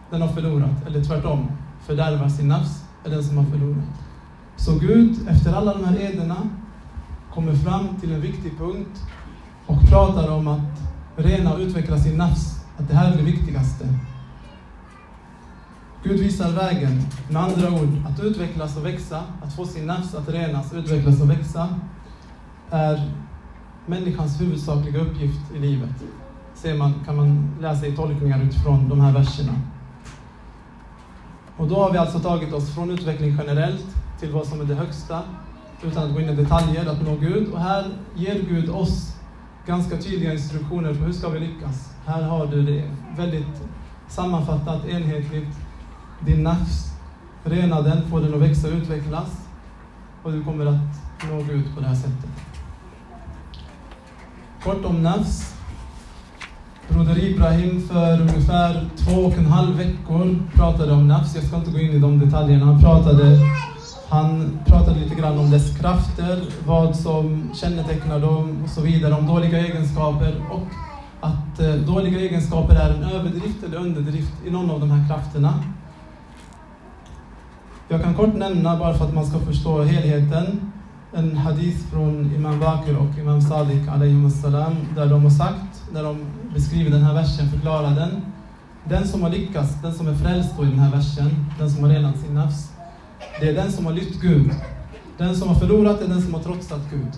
den 0.09 0.21
har 0.21 0.29
förlorat. 0.29 0.87
Eller 0.87 1.03
tvärtom, 1.03 1.51
fördärvar 1.87 2.29
sin 2.29 2.47
nafs, 2.47 2.83
är 3.05 3.09
den 3.09 3.23
som 3.23 3.37
har 3.37 3.45
förlorat. 3.45 3.83
Så 4.55 4.79
Gud, 4.79 5.27
efter 5.27 5.53
alla 5.53 5.73
de 5.73 5.85
här 5.85 5.99
ederna, 6.01 6.37
kommer 7.33 7.53
fram 7.53 7.87
till 8.01 8.13
en 8.13 8.21
viktig 8.21 8.57
punkt 8.57 9.03
och 9.65 9.81
pratar 9.89 10.31
om 10.31 10.47
att 10.47 10.81
rena 11.15 11.53
och 11.53 11.59
utveckla 11.59 11.97
sin 11.97 12.17
nafs 12.17 12.58
att 12.80 12.88
det 12.88 12.94
här 12.94 13.12
är 13.12 13.16
det 13.16 13.22
viktigaste. 13.22 13.88
Gud 16.02 16.20
visar 16.20 16.52
vägen. 16.52 17.02
Med 17.28 17.42
andra 17.42 17.70
ord, 17.70 17.88
att 18.08 18.20
utvecklas 18.20 18.76
och 18.76 18.86
växa, 18.86 19.22
att 19.42 19.52
få 19.56 19.66
sin 19.66 19.86
nafs 19.86 20.14
att 20.14 20.28
renas, 20.28 20.72
utvecklas 20.72 21.20
och 21.20 21.30
växa, 21.30 21.68
är 22.70 23.10
människans 23.86 24.40
huvudsakliga 24.40 25.00
uppgift 25.00 25.54
i 25.54 25.58
livet. 25.58 25.90
Ser 26.54 26.78
man, 26.78 26.94
kan 27.06 27.16
man 27.16 27.56
läsa 27.60 27.86
i 27.86 27.96
tolkningar 27.96 28.42
utifrån 28.42 28.88
de 28.88 29.00
här 29.00 29.12
verserna. 29.12 29.52
Och 31.56 31.68
då 31.68 31.74
har 31.74 31.92
vi 31.92 31.98
alltså 31.98 32.18
tagit 32.18 32.52
oss 32.52 32.74
från 32.74 32.90
utveckling 32.90 33.36
generellt 33.38 33.86
till 34.20 34.32
vad 34.32 34.46
som 34.46 34.60
är 34.60 34.64
det 34.64 34.74
högsta, 34.74 35.22
utan 35.82 36.04
att 36.04 36.14
gå 36.14 36.20
in 36.20 36.28
i 36.28 36.36
detaljer, 36.36 36.86
att 36.90 37.02
nå 37.02 37.16
Gud. 37.16 37.52
Och 37.52 37.60
här 37.60 37.86
ger 38.14 38.42
Gud 38.48 38.70
oss 38.70 39.19
ganska 39.70 39.96
tydliga 39.96 40.32
instruktioner 40.32 40.94
på 40.94 41.04
hur 41.04 41.12
ska 41.12 41.28
vi 41.28 41.40
lyckas. 41.40 41.92
Här 42.06 42.22
har 42.22 42.46
du 42.46 42.62
det 42.62 42.82
väldigt 43.16 43.62
sammanfattat, 44.08 44.88
enhetligt. 44.88 45.56
Din 46.26 46.42
nafs, 46.42 46.92
rena 47.44 47.82
den, 47.82 48.10
få 48.10 48.20
den 48.20 48.34
att 48.34 48.40
växa 48.40 48.68
och 48.68 48.74
utvecklas. 48.74 49.48
Och 50.22 50.32
du 50.32 50.44
kommer 50.44 50.66
att 50.66 50.80
nå 51.30 51.52
ut 51.52 51.74
på 51.74 51.80
det 51.80 51.86
här 51.86 51.94
sättet. 51.94 52.30
Kort 54.64 54.84
om 54.84 55.02
nafs. 55.02 55.54
Broder 56.88 57.24
Ibrahim 57.24 57.88
för 57.88 58.20
ungefär 58.20 58.90
två 58.96 59.20
och 59.20 59.38
en 59.38 59.46
halv 59.46 59.76
veckor 59.76 60.38
pratade 60.54 60.92
om 60.92 61.08
nafs. 61.08 61.34
Jag 61.34 61.44
ska 61.44 61.56
inte 61.56 61.70
gå 61.70 61.78
in 61.78 61.92
i 61.92 61.98
de 61.98 62.18
detaljerna. 62.18 62.66
Han 62.66 62.80
pratade, 62.80 63.38
han 64.10 64.58
pratade 64.66 65.00
lite 65.00 65.14
grann 65.14 65.38
om 65.38 65.50
dess 65.50 65.78
krafter, 65.78 66.42
vad 66.66 66.96
som 66.96 67.50
kännetecknar 67.54 68.20
dem 68.20 68.62
och 68.64 68.70
så 68.70 68.80
vidare, 68.80 69.14
om 69.14 69.26
dåliga 69.26 69.58
egenskaper 69.58 70.34
och 70.50 70.68
att 71.20 71.60
eh, 71.60 71.74
dåliga 71.74 72.20
egenskaper 72.20 72.74
är 72.74 72.90
en 72.90 73.04
överdrift 73.04 73.64
eller 73.64 73.76
underdrift 73.76 74.32
i 74.46 74.50
någon 74.50 74.70
av 74.70 74.80
de 74.80 74.90
här 74.90 75.08
krafterna. 75.08 75.54
Jag 77.88 78.02
kan 78.02 78.14
kort 78.14 78.34
nämna, 78.34 78.78
bara 78.78 78.94
för 78.94 79.04
att 79.04 79.14
man 79.14 79.26
ska 79.26 79.38
förstå 79.38 79.82
helheten, 79.82 80.72
en 81.12 81.36
hadith 81.36 81.78
från 81.92 82.34
Imam 82.34 82.60
Bakr 82.60 82.96
och 82.96 83.18
Imam 83.18 83.40
Sadiq 83.40 83.86
salam, 84.42 84.76
där 84.96 85.06
de 85.06 85.22
har 85.22 85.30
sagt, 85.30 85.82
när 85.92 86.02
de 86.02 86.18
beskriver 86.54 86.90
den 86.90 87.02
här 87.02 87.14
versen, 87.14 87.50
förklarar 87.50 87.94
den. 87.94 88.22
Den 88.84 89.08
som 89.08 89.22
har 89.22 89.30
lyckats, 89.30 89.82
den 89.82 89.94
som 89.94 90.08
är 90.08 90.14
frälst 90.14 90.60
i 90.60 90.64
den 90.64 90.78
här 90.78 90.90
versen, 90.90 91.46
den 91.58 91.70
som 91.70 91.84
har 91.84 91.90
renat 91.90 92.18
sin 92.18 92.34
nafs, 92.34 92.70
det 93.40 93.48
är 93.48 93.54
den 93.54 93.72
som 93.72 93.86
har 93.86 93.92
lytt 93.92 94.20
Gud. 94.20 94.50
Den 95.18 95.36
som 95.36 95.48
har 95.48 95.54
förlorat 95.54 96.02
är 96.02 96.08
den 96.08 96.22
som 96.22 96.34
har 96.34 96.42
trotsat 96.42 96.80
Gud. 96.90 97.12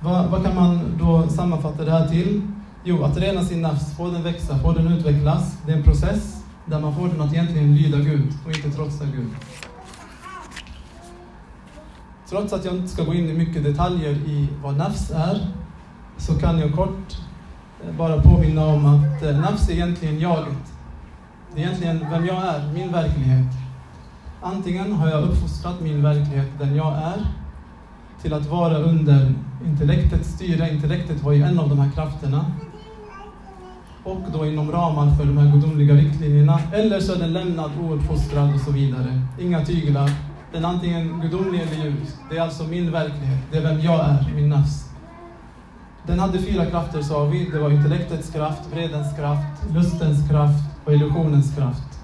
Vad, 0.00 0.26
vad 0.30 0.44
kan 0.44 0.54
man 0.54 0.98
då 0.98 1.28
sammanfatta 1.28 1.84
det 1.84 1.90
här 1.90 2.08
till? 2.08 2.42
Jo, 2.84 3.04
att 3.04 3.16
rena 3.16 3.44
sin 3.44 3.62
nafs, 3.62 3.96
få 3.96 4.10
den 4.10 4.22
växa, 4.22 4.58
få 4.58 4.72
den 4.72 4.92
utvecklas, 4.92 5.58
det 5.66 5.72
är 5.72 5.76
en 5.76 5.82
process 5.82 6.44
där 6.66 6.80
man 6.80 6.94
får 6.94 7.08
den 7.08 7.20
att 7.20 7.32
egentligen 7.32 7.76
lyda 7.76 7.98
Gud 7.98 8.32
och 8.46 8.56
inte 8.56 8.70
trotsa 8.70 9.04
Gud. 9.04 9.30
Trots 12.28 12.52
att 12.52 12.64
jag 12.64 12.74
inte 12.74 12.88
ska 12.88 13.04
gå 13.04 13.14
in 13.14 13.28
i 13.28 13.32
mycket 13.32 13.64
detaljer 13.64 14.12
i 14.12 14.48
vad 14.62 14.76
nafs 14.76 15.10
är, 15.10 15.46
så 16.16 16.34
kan 16.34 16.58
jag 16.58 16.74
kort 16.74 17.16
eh, 17.84 17.96
bara 17.96 18.22
påminna 18.22 18.66
om 18.66 18.86
att 18.86 19.22
eh, 19.22 19.40
nafs 19.40 19.68
är 19.68 19.72
egentligen 19.72 20.20
jaget. 20.20 20.72
Det 21.54 21.62
är 21.62 21.66
egentligen 21.66 22.06
vem 22.10 22.26
jag 22.26 22.36
är, 22.36 22.72
min 22.72 22.92
verklighet. 22.92 23.57
Antingen 24.42 24.92
har 24.92 25.08
jag 25.08 25.22
uppfostrat 25.22 25.80
min 25.80 26.02
verklighet, 26.02 26.48
den 26.58 26.76
jag 26.76 26.96
är, 26.96 27.26
till 28.22 28.34
att 28.34 28.46
vara 28.46 28.78
under 28.78 29.34
intellektets 29.66 30.28
styre. 30.28 30.70
Intellektet 30.70 31.22
var 31.22 31.32
ju 31.32 31.42
en 31.42 31.58
av 31.58 31.68
de 31.68 31.78
här 31.78 31.90
krafterna. 31.90 32.44
Och 34.04 34.20
då 34.32 34.46
inom 34.46 34.72
ramar 34.72 35.16
för 35.16 35.24
de 35.24 35.38
här 35.38 35.52
gudomliga 35.52 35.94
riktlinjerna. 35.94 36.60
Eller 36.72 37.00
så 37.00 37.14
är 37.14 37.18
den 37.18 37.32
lämnad 37.32 37.70
ouppfostrad 37.80 38.54
och 38.54 38.60
så 38.60 38.70
vidare. 38.70 39.20
Inga 39.40 39.64
tyglar, 39.64 40.10
den 40.52 40.64
är 40.64 40.68
antingen 40.68 41.20
gudomlig 41.20 41.60
eller 41.60 41.84
ljus. 41.84 42.16
Det 42.30 42.36
är 42.36 42.42
alltså 42.42 42.64
min 42.64 42.92
verklighet. 42.92 43.38
Det 43.52 43.58
är 43.58 43.62
vem 43.62 43.80
jag 43.80 44.00
är, 44.00 44.32
min 44.34 44.48
nafs. 44.48 44.84
Den 46.06 46.18
hade 46.18 46.38
fyra 46.38 46.66
krafter 46.66 47.02
sa 47.02 47.24
vi. 47.24 47.50
Det 47.52 47.58
var 47.58 47.70
intellektets 47.70 48.30
kraft, 48.30 48.62
vredens 48.72 49.16
kraft, 49.16 49.74
lustens 49.74 50.28
kraft 50.28 50.64
och 50.84 50.92
illusionens 50.92 51.54
kraft. 51.56 51.97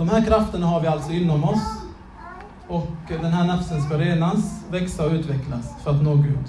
De 0.00 0.08
här 0.08 0.24
krafterna 0.24 0.66
har 0.66 0.80
vi 0.80 0.86
alltså 0.86 1.12
inom 1.12 1.44
oss. 1.44 1.62
Och 2.68 2.90
den 3.08 3.32
här 3.32 3.46
nafsen 3.46 3.82
ska 3.82 3.98
renas, 3.98 4.64
växa 4.70 5.06
och 5.06 5.12
utvecklas 5.12 5.74
för 5.84 5.90
att 5.90 6.02
nå 6.02 6.14
Gud. 6.14 6.46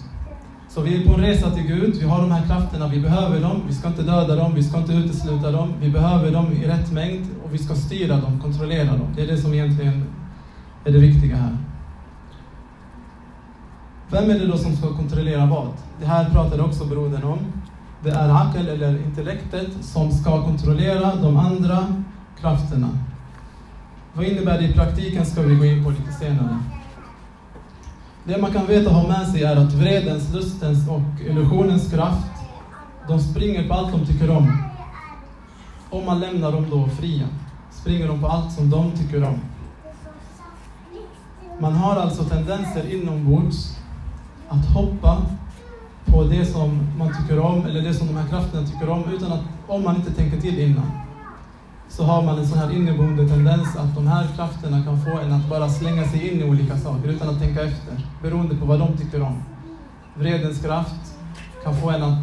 Så 0.70 0.81
vi 0.81 1.01
är 1.01 1.08
på 1.08 1.13
en 1.13 1.22
resa 1.22 1.51
till 1.51 1.63
Gud, 1.63 1.96
vi 1.96 2.05
har 2.08 2.22
de 2.22 2.31
här 2.31 2.48
krafterna, 2.48 2.88
vi 2.88 3.00
behöver 3.00 3.41
dem, 3.41 3.62
vi 3.67 3.74
ska 3.74 3.88
inte 3.88 4.01
döda 4.01 4.36
dem, 4.36 4.55
vi 4.55 4.63
ska 4.63 4.77
inte 4.77 4.93
utesluta 4.93 5.51
dem, 5.51 5.74
vi 5.81 5.89
behöver 5.89 6.31
dem 6.31 6.51
i 6.51 6.67
rätt 6.67 6.91
mängd 6.91 7.27
och 7.43 7.53
vi 7.53 7.58
ska 7.58 7.75
styra 7.75 8.17
dem, 8.17 8.39
kontrollera 8.41 8.98
dem. 8.98 9.08
Det 9.15 9.22
är 9.22 9.27
det 9.27 9.38
som 9.38 9.53
egentligen 9.53 10.05
är 10.86 10.91
det 10.91 11.00
viktiga 11.00 11.36
här. 11.36 11.58
Vem 14.12 14.29
är 14.29 14.39
det 14.39 14.48
då 14.48 14.58
som 14.58 14.75
ska 14.75 14.96
kontrollera 14.96 15.46
vad? 15.46 15.67
Det 16.00 16.05
här 16.05 16.29
pratade 16.29 16.63
också 16.63 16.86
brodern 16.86 17.24
om. 17.24 17.39
Det 18.03 18.12
är 18.12 18.29
Akel, 18.29 18.67
eller 18.67 19.05
intellektet, 19.05 19.70
som 19.81 20.12
ska 20.12 20.46
kontrollera 20.46 21.15
de 21.15 21.38
andra 21.38 21.86
krafterna. 22.41 22.89
Vad 24.13 24.25
innebär 24.25 24.58
det 24.58 24.65
i 24.65 24.74
praktiken 24.74 25.25
ska 25.25 25.41
vi 25.41 25.56
gå 25.56 25.65
in 25.65 25.84
på 25.84 25.89
lite 25.89 26.12
senare. 26.12 26.60
Det 28.24 28.38
man 28.41 28.51
kan 28.51 28.68
veta 28.68 28.89
och 28.89 28.96
ha 28.96 29.08
med 29.08 29.27
sig 29.27 29.44
är 29.44 29.56
att 29.56 29.74
vredens, 29.74 30.34
lustens 30.34 30.89
och 30.89 31.01
illusionens 31.30 31.91
kraft, 31.91 32.32
de 33.08 33.20
springer 33.20 33.68
på 33.68 33.74
allt 33.74 33.91
de 33.91 34.06
tycker 34.06 34.30
om. 34.30 34.58
Om 35.89 36.06
man 36.06 36.20
lämnar 36.20 36.51
dem 36.51 36.70
då 36.70 36.88
fria, 36.88 37.27
springer 37.72 38.08
de 38.08 38.22
på 38.22 38.27
allt 38.27 38.51
som 38.51 38.70
de 38.70 38.91
tycker 38.91 39.24
om. 39.24 39.39
Man 41.60 41.74
har 41.74 41.96
alltså 41.96 42.24
tendenser 42.24 42.94
inombords 42.94 43.77
att 44.50 44.65
hoppa 44.65 45.22
på 46.06 46.24
det 46.24 46.46
som 46.46 46.80
man 46.98 47.15
tycker 47.22 47.39
om, 47.39 47.65
eller 47.65 47.82
det 47.82 47.94
som 47.94 48.08
de 48.08 48.13
här 48.13 48.27
krafterna 48.27 48.68
tycker 48.68 48.89
om, 48.89 49.03
utan 49.13 49.32
att, 49.32 49.41
om 49.68 49.84
man 49.84 49.96
inte 49.96 50.12
tänker 50.12 50.41
till 50.41 50.60
innan 50.60 51.11
så 51.91 52.03
har 52.03 52.21
man 52.21 52.39
en 52.39 52.48
sån 52.48 52.57
här 52.57 52.71
inneboende 52.71 53.27
tendens 53.27 53.75
att 53.75 53.95
de 53.95 54.07
här 54.07 54.27
krafterna 54.36 54.83
kan 54.83 55.01
få 55.01 55.19
en 55.19 55.33
att 55.33 55.50
bara 55.50 55.69
slänga 55.69 56.03
sig 56.07 56.29
in 56.29 56.41
i 56.41 56.43
olika 56.43 56.77
saker 56.77 57.10
utan 57.10 57.29
att 57.29 57.39
tänka 57.39 57.63
efter, 57.63 58.07
beroende 58.21 58.55
på 58.55 58.65
vad 58.65 58.79
de 58.79 58.98
tycker 58.98 59.21
om. 59.21 59.43
Vredens 60.15 60.62
kraft 60.62 61.17
kan 61.63 61.75
få 61.75 61.89
en 61.89 62.03
att 62.03 62.17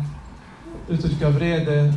uttrycka 0.89 1.31
vrede, 1.31 1.95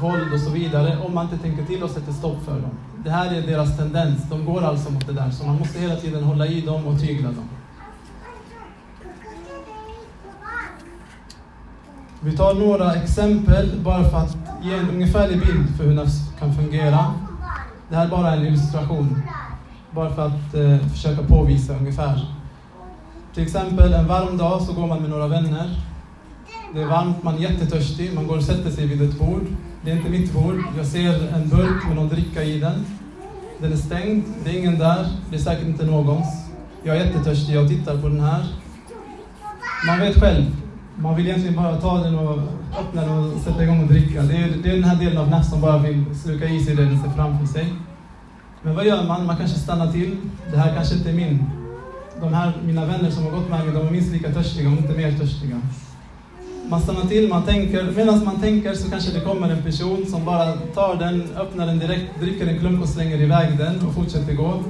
våld 0.00 0.32
och 0.34 0.40
så 0.40 0.50
vidare 0.50 0.98
om 1.06 1.14
man 1.14 1.24
inte 1.24 1.38
tänker 1.38 1.64
till 1.64 1.82
och 1.82 1.90
sätter 1.90 2.12
stopp 2.12 2.44
för 2.44 2.60
dem. 2.60 2.70
Det 3.04 3.10
här 3.10 3.34
är 3.34 3.42
deras 3.42 3.76
tendens, 3.76 4.30
de 4.30 4.44
går 4.44 4.62
alltså 4.62 4.90
mot 4.90 5.06
det 5.06 5.12
där, 5.12 5.30
så 5.30 5.46
man 5.46 5.58
måste 5.58 5.78
hela 5.78 5.96
tiden 5.96 6.24
hålla 6.24 6.46
i 6.46 6.60
dem 6.60 6.86
och 6.86 7.00
tygla 7.00 7.28
dem. 7.28 7.48
Vi 12.22 12.36
tar 12.36 12.54
några 12.54 12.94
exempel 12.94 13.80
bara 13.84 14.04
för 14.04 14.16
att 14.18 14.36
ge 14.62 14.74
en 14.74 14.90
ungefärlig 14.90 15.40
bild 15.40 15.76
för 15.76 15.84
hur 15.84 15.94
nafs 15.94 16.20
kan 16.38 16.54
fungera. 16.54 17.14
Det 17.88 17.96
här 17.96 18.04
är 18.04 18.10
bara 18.10 18.32
en 18.32 18.46
illustration, 18.46 19.22
bara 19.90 20.10
för 20.10 20.26
att 20.26 20.54
eh, 20.54 20.88
försöka 20.88 21.22
påvisa 21.22 21.76
ungefär. 21.76 22.26
Till 23.34 23.42
exempel 23.42 23.92
en 23.92 24.06
varm 24.06 24.36
dag 24.36 24.62
så 24.62 24.72
går 24.72 24.86
man 24.86 25.00
med 25.00 25.10
några 25.10 25.26
vänner. 25.26 25.80
Det 26.74 26.80
är 26.80 26.86
varmt, 26.86 27.22
man 27.22 27.34
är 27.34 27.38
jättetörstig, 27.38 28.14
man 28.14 28.26
går 28.26 28.36
och 28.36 28.44
sätter 28.44 28.70
sig 28.70 28.86
vid 28.86 29.02
ett 29.02 29.18
bord. 29.18 29.46
Det 29.84 29.90
är 29.90 29.96
inte 29.96 30.10
mitt 30.10 30.32
bord, 30.32 30.62
jag 30.76 30.86
ser 30.86 31.34
en 31.34 31.48
burk 31.48 31.86
med 31.86 31.96
någon 31.96 32.08
dricka 32.08 32.42
i 32.42 32.60
den. 32.60 32.86
Den 33.58 33.72
är 33.72 33.76
stängd, 33.76 34.24
det 34.44 34.50
är 34.50 34.58
ingen 34.58 34.78
där, 34.78 35.06
det 35.30 35.36
är 35.36 35.40
säkert 35.40 35.66
inte 35.66 35.86
någons. 35.86 36.26
Jag 36.82 36.96
är 36.96 37.04
jättetörstig, 37.04 37.54
jag 37.54 37.68
tittar 37.68 37.96
på 37.96 38.08
den 38.08 38.20
här. 38.20 38.44
Man 39.86 40.00
vet 40.00 40.20
själv, 40.20 40.46
man 41.02 41.16
vill 41.16 41.26
egentligen 41.26 41.56
bara 41.56 41.76
ta 41.76 41.98
den 41.98 42.18
och 42.18 42.38
öppna 42.80 43.02
den 43.02 43.10
och 43.10 43.40
sätta 43.40 43.64
igång 43.64 43.82
och 43.82 43.88
dricka. 43.88 44.22
Det 44.22 44.36
är, 44.36 44.48
det 44.62 44.68
är 44.68 44.74
den 44.74 44.84
här 44.84 44.96
delen 44.96 45.18
av 45.18 45.30
nafs 45.30 45.50
som 45.50 45.60
bara 45.60 45.78
vill 45.78 46.04
sluka 46.22 46.48
i 46.48 46.64
sig 46.64 46.76
det 46.76 46.84
den 46.84 47.02
ser 47.02 47.10
framför 47.10 47.46
sig. 47.46 47.72
Men 48.62 48.74
vad 48.74 48.86
gör 48.86 49.04
man? 49.04 49.26
Man 49.26 49.36
kanske 49.36 49.58
stannar 49.58 49.92
till. 49.92 50.16
Det 50.52 50.56
här 50.56 50.74
kanske 50.74 50.94
inte 50.94 51.10
är 51.10 51.14
min. 51.14 51.44
De 52.20 52.34
här, 52.34 52.52
mina 52.64 52.84
vänner 52.84 53.10
som 53.10 53.24
har 53.24 53.30
gått 53.30 53.50
med 53.50 53.64
mig, 53.64 53.74
de 53.74 53.86
är 53.86 53.90
minst 53.90 54.12
lika 54.12 54.32
törstiga, 54.32 54.68
om 54.68 54.78
inte 54.78 54.92
mer 54.92 55.12
törstiga. 55.12 55.60
Man 56.68 56.80
stannar 56.80 57.02
till, 57.06 57.28
man 57.28 57.42
tänker. 57.42 57.92
Medan 57.96 58.24
man 58.24 58.40
tänker 58.40 58.74
så 58.74 58.90
kanske 58.90 59.12
det 59.12 59.20
kommer 59.20 59.48
en 59.48 59.62
person 59.62 60.06
som 60.06 60.24
bara 60.24 60.52
tar 60.52 60.96
den, 60.96 61.28
öppnar 61.36 61.66
den 61.66 61.78
direkt, 61.78 62.20
dricker 62.20 62.46
en 62.46 62.58
klump 62.58 62.82
och 62.82 62.88
slänger 62.88 63.20
iväg 63.20 63.58
den 63.58 63.86
och 63.88 63.94
fortsätter 63.94 64.34
gå. 64.34 64.62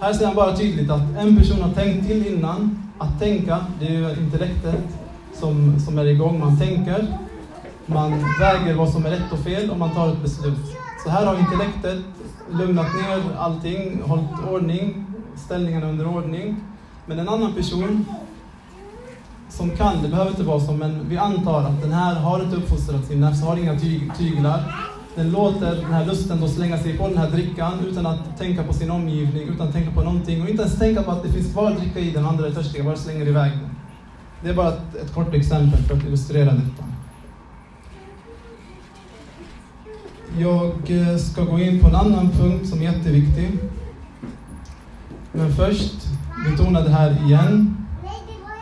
Här 0.00 0.12
ser 0.12 0.26
man 0.26 0.34
bara 0.34 0.56
tydligt 0.56 0.90
att 0.90 1.02
en 1.18 1.36
person 1.36 1.62
har 1.62 1.72
tänkt 1.72 2.06
till 2.06 2.26
innan. 2.26 2.82
Att 2.98 3.20
tänka, 3.20 3.58
det 3.80 3.86
är 3.86 3.92
ju 3.92 4.10
intellektet 4.10 5.05
som, 5.40 5.80
som 5.80 5.98
är 5.98 6.04
igång. 6.04 6.40
Man 6.40 6.58
tänker, 6.58 7.18
man 7.86 8.10
väger 8.40 8.74
vad 8.74 8.88
som 8.88 9.06
är 9.06 9.10
rätt 9.10 9.32
och 9.32 9.38
fel 9.38 9.70
och 9.70 9.78
man 9.78 9.94
tar 9.94 10.08
ett 10.08 10.22
beslut. 10.22 10.76
Så 11.04 11.10
här 11.10 11.26
har 11.26 11.38
intellektet 11.38 12.04
lugnat 12.50 12.86
ner 12.94 13.36
allting, 13.38 14.02
hållit 14.02 14.50
ordning, 14.50 15.06
ställningarna 15.36 15.88
under 15.88 16.06
ordning. 16.06 16.56
Men 17.06 17.18
en 17.18 17.28
annan 17.28 17.54
person 17.54 18.06
som 19.48 19.70
kan, 19.70 20.02
det 20.02 20.08
behöver 20.08 20.30
inte 20.30 20.42
vara 20.42 20.60
så, 20.60 20.72
men 20.72 21.08
vi 21.08 21.16
antar 21.16 21.62
att 21.62 21.82
den 21.82 21.92
här 21.92 22.14
har 22.14 22.42
inte 22.42 22.56
uppfostrat 22.56 23.06
sin 23.06 23.20
nafs, 23.20 23.42
har 23.42 23.56
inga 23.56 23.80
tyg, 23.80 24.12
tyglar. 24.18 24.74
Den 25.14 25.30
låter 25.30 25.76
den 25.76 25.92
här 25.92 26.06
lusten 26.06 26.40
då 26.40 26.48
slänga 26.48 26.78
sig 26.78 26.98
på 26.98 27.08
den 27.08 27.18
här 27.18 27.30
drickan 27.30 27.72
utan 27.88 28.06
att 28.06 28.38
tänka 28.38 28.62
på 28.62 28.72
sin 28.72 28.90
omgivning, 28.90 29.48
utan 29.48 29.68
att 29.68 29.72
tänka 29.72 29.90
på 29.90 30.02
någonting 30.02 30.42
och 30.42 30.48
inte 30.48 30.62
ens 30.62 30.78
tänka 30.78 31.02
på 31.02 31.10
att 31.10 31.22
det 31.22 31.28
finns 31.28 31.52
kvar 31.52 31.70
dricka 31.70 32.00
i 32.00 32.10
den 32.10 32.26
andra 32.26 32.46
är 32.46 32.50
törstig, 32.50 32.84
bara 32.84 32.96
slänger 32.96 33.28
iväg 33.28 33.50
den. 33.50 33.70
Det 34.42 34.48
är 34.48 34.54
bara 34.54 34.68
ett, 34.68 34.94
ett 34.94 35.14
kort 35.14 35.34
exempel 35.34 35.82
för 35.82 35.96
att 35.96 36.04
illustrera 36.04 36.52
detta. 36.52 36.84
Jag 40.38 40.90
eh, 40.90 41.16
ska 41.16 41.44
gå 41.44 41.58
in 41.58 41.80
på 41.80 41.88
en 41.88 41.94
annan 41.94 42.30
punkt 42.30 42.68
som 42.68 42.78
är 42.78 42.82
jätteviktig. 42.82 43.58
Men 45.32 45.52
först 45.52 46.08
betona 46.50 46.80
det 46.80 46.90
här 46.90 47.24
igen 47.24 47.76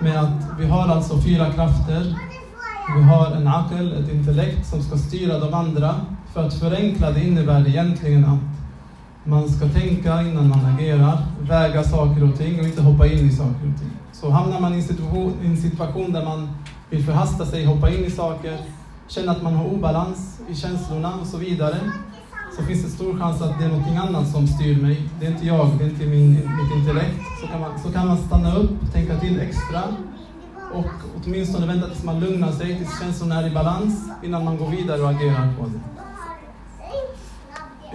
med 0.01 0.21
att 0.21 0.61
vi 0.61 0.67
har 0.67 0.89
alltså 0.89 1.21
fyra 1.21 1.53
krafter. 1.53 2.15
Vi 2.97 3.03
har 3.03 3.31
en 3.31 3.49
akel, 3.49 4.05
ett 4.05 4.13
intellekt 4.13 4.67
som 4.67 4.83
ska 4.83 4.97
styra 4.97 5.39
de 5.39 5.55
andra. 5.55 5.95
För 6.33 6.47
att 6.47 6.55
förenkla 6.55 7.11
det 7.11 7.25
innebär 7.25 7.61
det 7.61 7.71
egentligen 7.71 8.25
att 8.25 8.41
man 9.25 9.49
ska 9.49 9.69
tänka 9.69 10.23
innan 10.23 10.49
man 10.49 10.65
agerar, 10.65 11.19
väga 11.41 11.83
saker 11.83 12.25
och 12.25 12.39
ting 12.39 12.61
och 12.61 12.67
inte 12.67 12.83
hoppa 12.83 13.07
in 13.07 13.29
i 13.29 13.33
saker 13.33 13.73
och 13.75 13.81
ting. 13.81 13.91
Så 14.21 14.31
hamnar 14.31 14.61
man 14.61 14.73
i 14.75 14.77
en 14.77 14.83
situation, 14.83 15.33
i 15.43 15.47
en 15.47 15.57
situation 15.57 16.13
där 16.13 16.25
man 16.25 16.49
vill 16.91 17.05
förhasta 17.05 17.47
sig, 17.47 17.65
hoppa 17.65 17.91
in 17.91 18.05
i 18.05 18.11
saker, 18.11 18.59
känna 19.09 19.33
att 19.33 19.43
man 19.43 19.55
har 19.55 19.67
obalans 19.67 20.41
i 20.49 20.55
känslorna 20.55 21.15
och 21.21 21.27
så 21.27 21.37
vidare, 21.39 21.77
så 22.57 22.63
finns 22.63 22.83
det 22.83 22.91
stor 22.91 23.19
chans 23.19 23.43
att 23.43 23.59
det 23.59 23.65
är 23.65 23.69
någonting 23.69 23.97
annat 23.97 24.29
som 24.29 24.47
styr 24.47 24.83
mig. 24.83 25.09
Det 25.21 25.27
är 25.27 25.31
inte 25.31 25.47
jag, 25.47 25.79
det 25.79 25.85
är 25.85 25.89
inte 25.89 26.07
min, 26.07 26.31
mitt 26.31 26.77
intellekt. 26.77 27.21
Så 27.41 27.47
kan, 27.47 27.61
man, 27.61 27.79
så 27.79 27.93
kan 27.93 28.07
man 28.07 28.19
stanna 28.19 28.57
upp, 28.57 28.93
tänka 28.93 29.19
till 29.19 29.41
extra 29.41 29.83
och 30.73 30.93
åtminstone 31.25 31.67
vänta 31.67 31.89
tills 31.89 32.05
man 32.05 32.21
lugnar 32.21 32.53
sig, 32.53 32.77
tills 32.77 33.01
känslorna 33.01 33.41
är 33.41 33.47
i 33.47 33.51
balans 33.51 34.09
innan 34.23 34.45
man 34.45 34.57
går 34.57 34.69
vidare 34.69 35.03
och 35.03 35.11
agerar 35.11 35.55
på 35.59 35.67
det. 35.67 35.81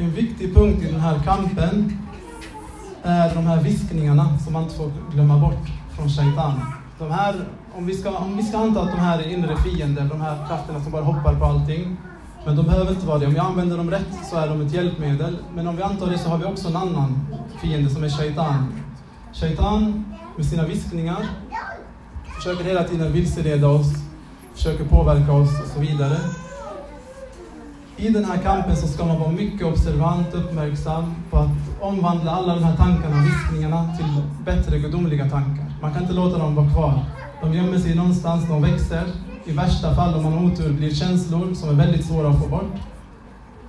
En 0.04 0.12
viktig 0.12 0.56
punkt 0.56 0.84
i 0.84 0.92
den 0.92 1.00
här 1.00 1.20
kampen 1.26 1.98
är 3.04 3.36
de 3.36 3.46
här 3.46 3.62
viskningarna 3.62 4.38
som 4.38 4.54
man 4.54 4.64
inte 4.64 4.76
får 4.76 4.92
glömma 5.14 5.38
bort 5.38 5.79
från 6.00 6.10
shaitan. 6.10 6.62
De 7.00 7.12
här, 7.12 7.36
om, 7.76 7.86
vi 7.86 7.94
ska, 7.94 8.18
om 8.18 8.38
vi 8.38 8.44
ska 8.44 8.58
anta 8.58 8.82
att 8.82 8.92
de 8.92 8.98
här 9.00 9.20
är 9.20 9.32
inre 9.32 9.58
fiender, 9.58 10.04
de 10.04 10.22
här 10.22 10.48
krafterna 10.48 10.80
som 10.84 10.92
bara 10.92 11.04
hoppar 11.04 11.36
på 11.36 11.46
allting, 11.46 11.98
men 12.46 12.56
de 12.56 12.66
behöver 12.66 12.92
inte 12.92 13.06
vara 13.06 13.20
det. 13.20 13.28
Om 13.28 13.36
jag 13.36 13.46
använder 13.46 13.78
dem 13.78 13.92
rätt 13.92 14.28
så 14.30 14.38
är 14.38 14.48
de 14.48 14.62
ett 14.62 14.74
hjälpmedel. 14.74 15.38
Men 15.56 15.68
om 15.68 15.76
vi 15.76 15.84
antar 15.84 16.08
det 16.08 16.18
så 16.18 16.30
har 16.30 16.38
vi 16.38 16.46
också 16.46 16.68
en 16.68 16.76
annan 16.76 17.28
fiende 17.62 17.90
som 17.90 18.04
är 18.04 18.10
shaitan. 18.10 18.74
Shaitan 19.34 20.06
med 20.38 20.46
sina 20.46 20.66
viskningar 20.66 21.26
försöker 22.36 22.64
hela 22.64 22.84
tiden 22.84 23.12
vilseleda 23.12 23.68
oss, 23.68 23.88
försöker 24.56 24.86
påverka 24.86 25.32
oss 25.32 25.62
och 25.64 25.68
så 25.68 25.80
vidare. 25.80 26.18
I 27.98 28.10
den 28.10 28.26
här 28.26 28.38
kampen 28.38 28.76
så 28.76 28.88
ska 28.88 29.06
man 29.06 29.20
vara 29.20 29.32
mycket 29.32 29.68
observant, 29.68 30.34
uppmärksam 30.34 31.16
på 31.30 31.38
att 31.38 31.50
omvandla 31.82 32.32
alla 32.32 32.56
de 32.56 32.64
här 32.64 32.76
tankarna, 32.76 33.24
viskningarna 33.24 33.98
till 33.98 34.24
bättre 34.46 34.80
gudomliga 34.80 35.30
tankar. 35.30 35.69
Man 35.82 35.94
kan 35.94 36.02
inte 36.02 36.14
låta 36.14 36.38
dem 36.38 36.56
vara 36.56 36.70
kvar. 36.70 37.06
De 37.42 37.54
gömmer 37.54 37.78
sig 37.78 37.96
någonstans, 37.96 38.48
de 38.48 38.62
växer. 38.62 39.04
I 39.46 39.52
värsta 39.52 39.96
fall, 39.96 40.14
om 40.14 40.24
man 40.24 40.34
har 40.34 40.46
otur, 40.46 40.74
blir 40.74 40.94
känslor 40.94 41.54
som 41.54 41.70
är 41.70 41.74
väldigt 41.74 42.06
svåra 42.06 42.30
att 42.30 42.40
få 42.40 42.48
bort. 42.48 42.76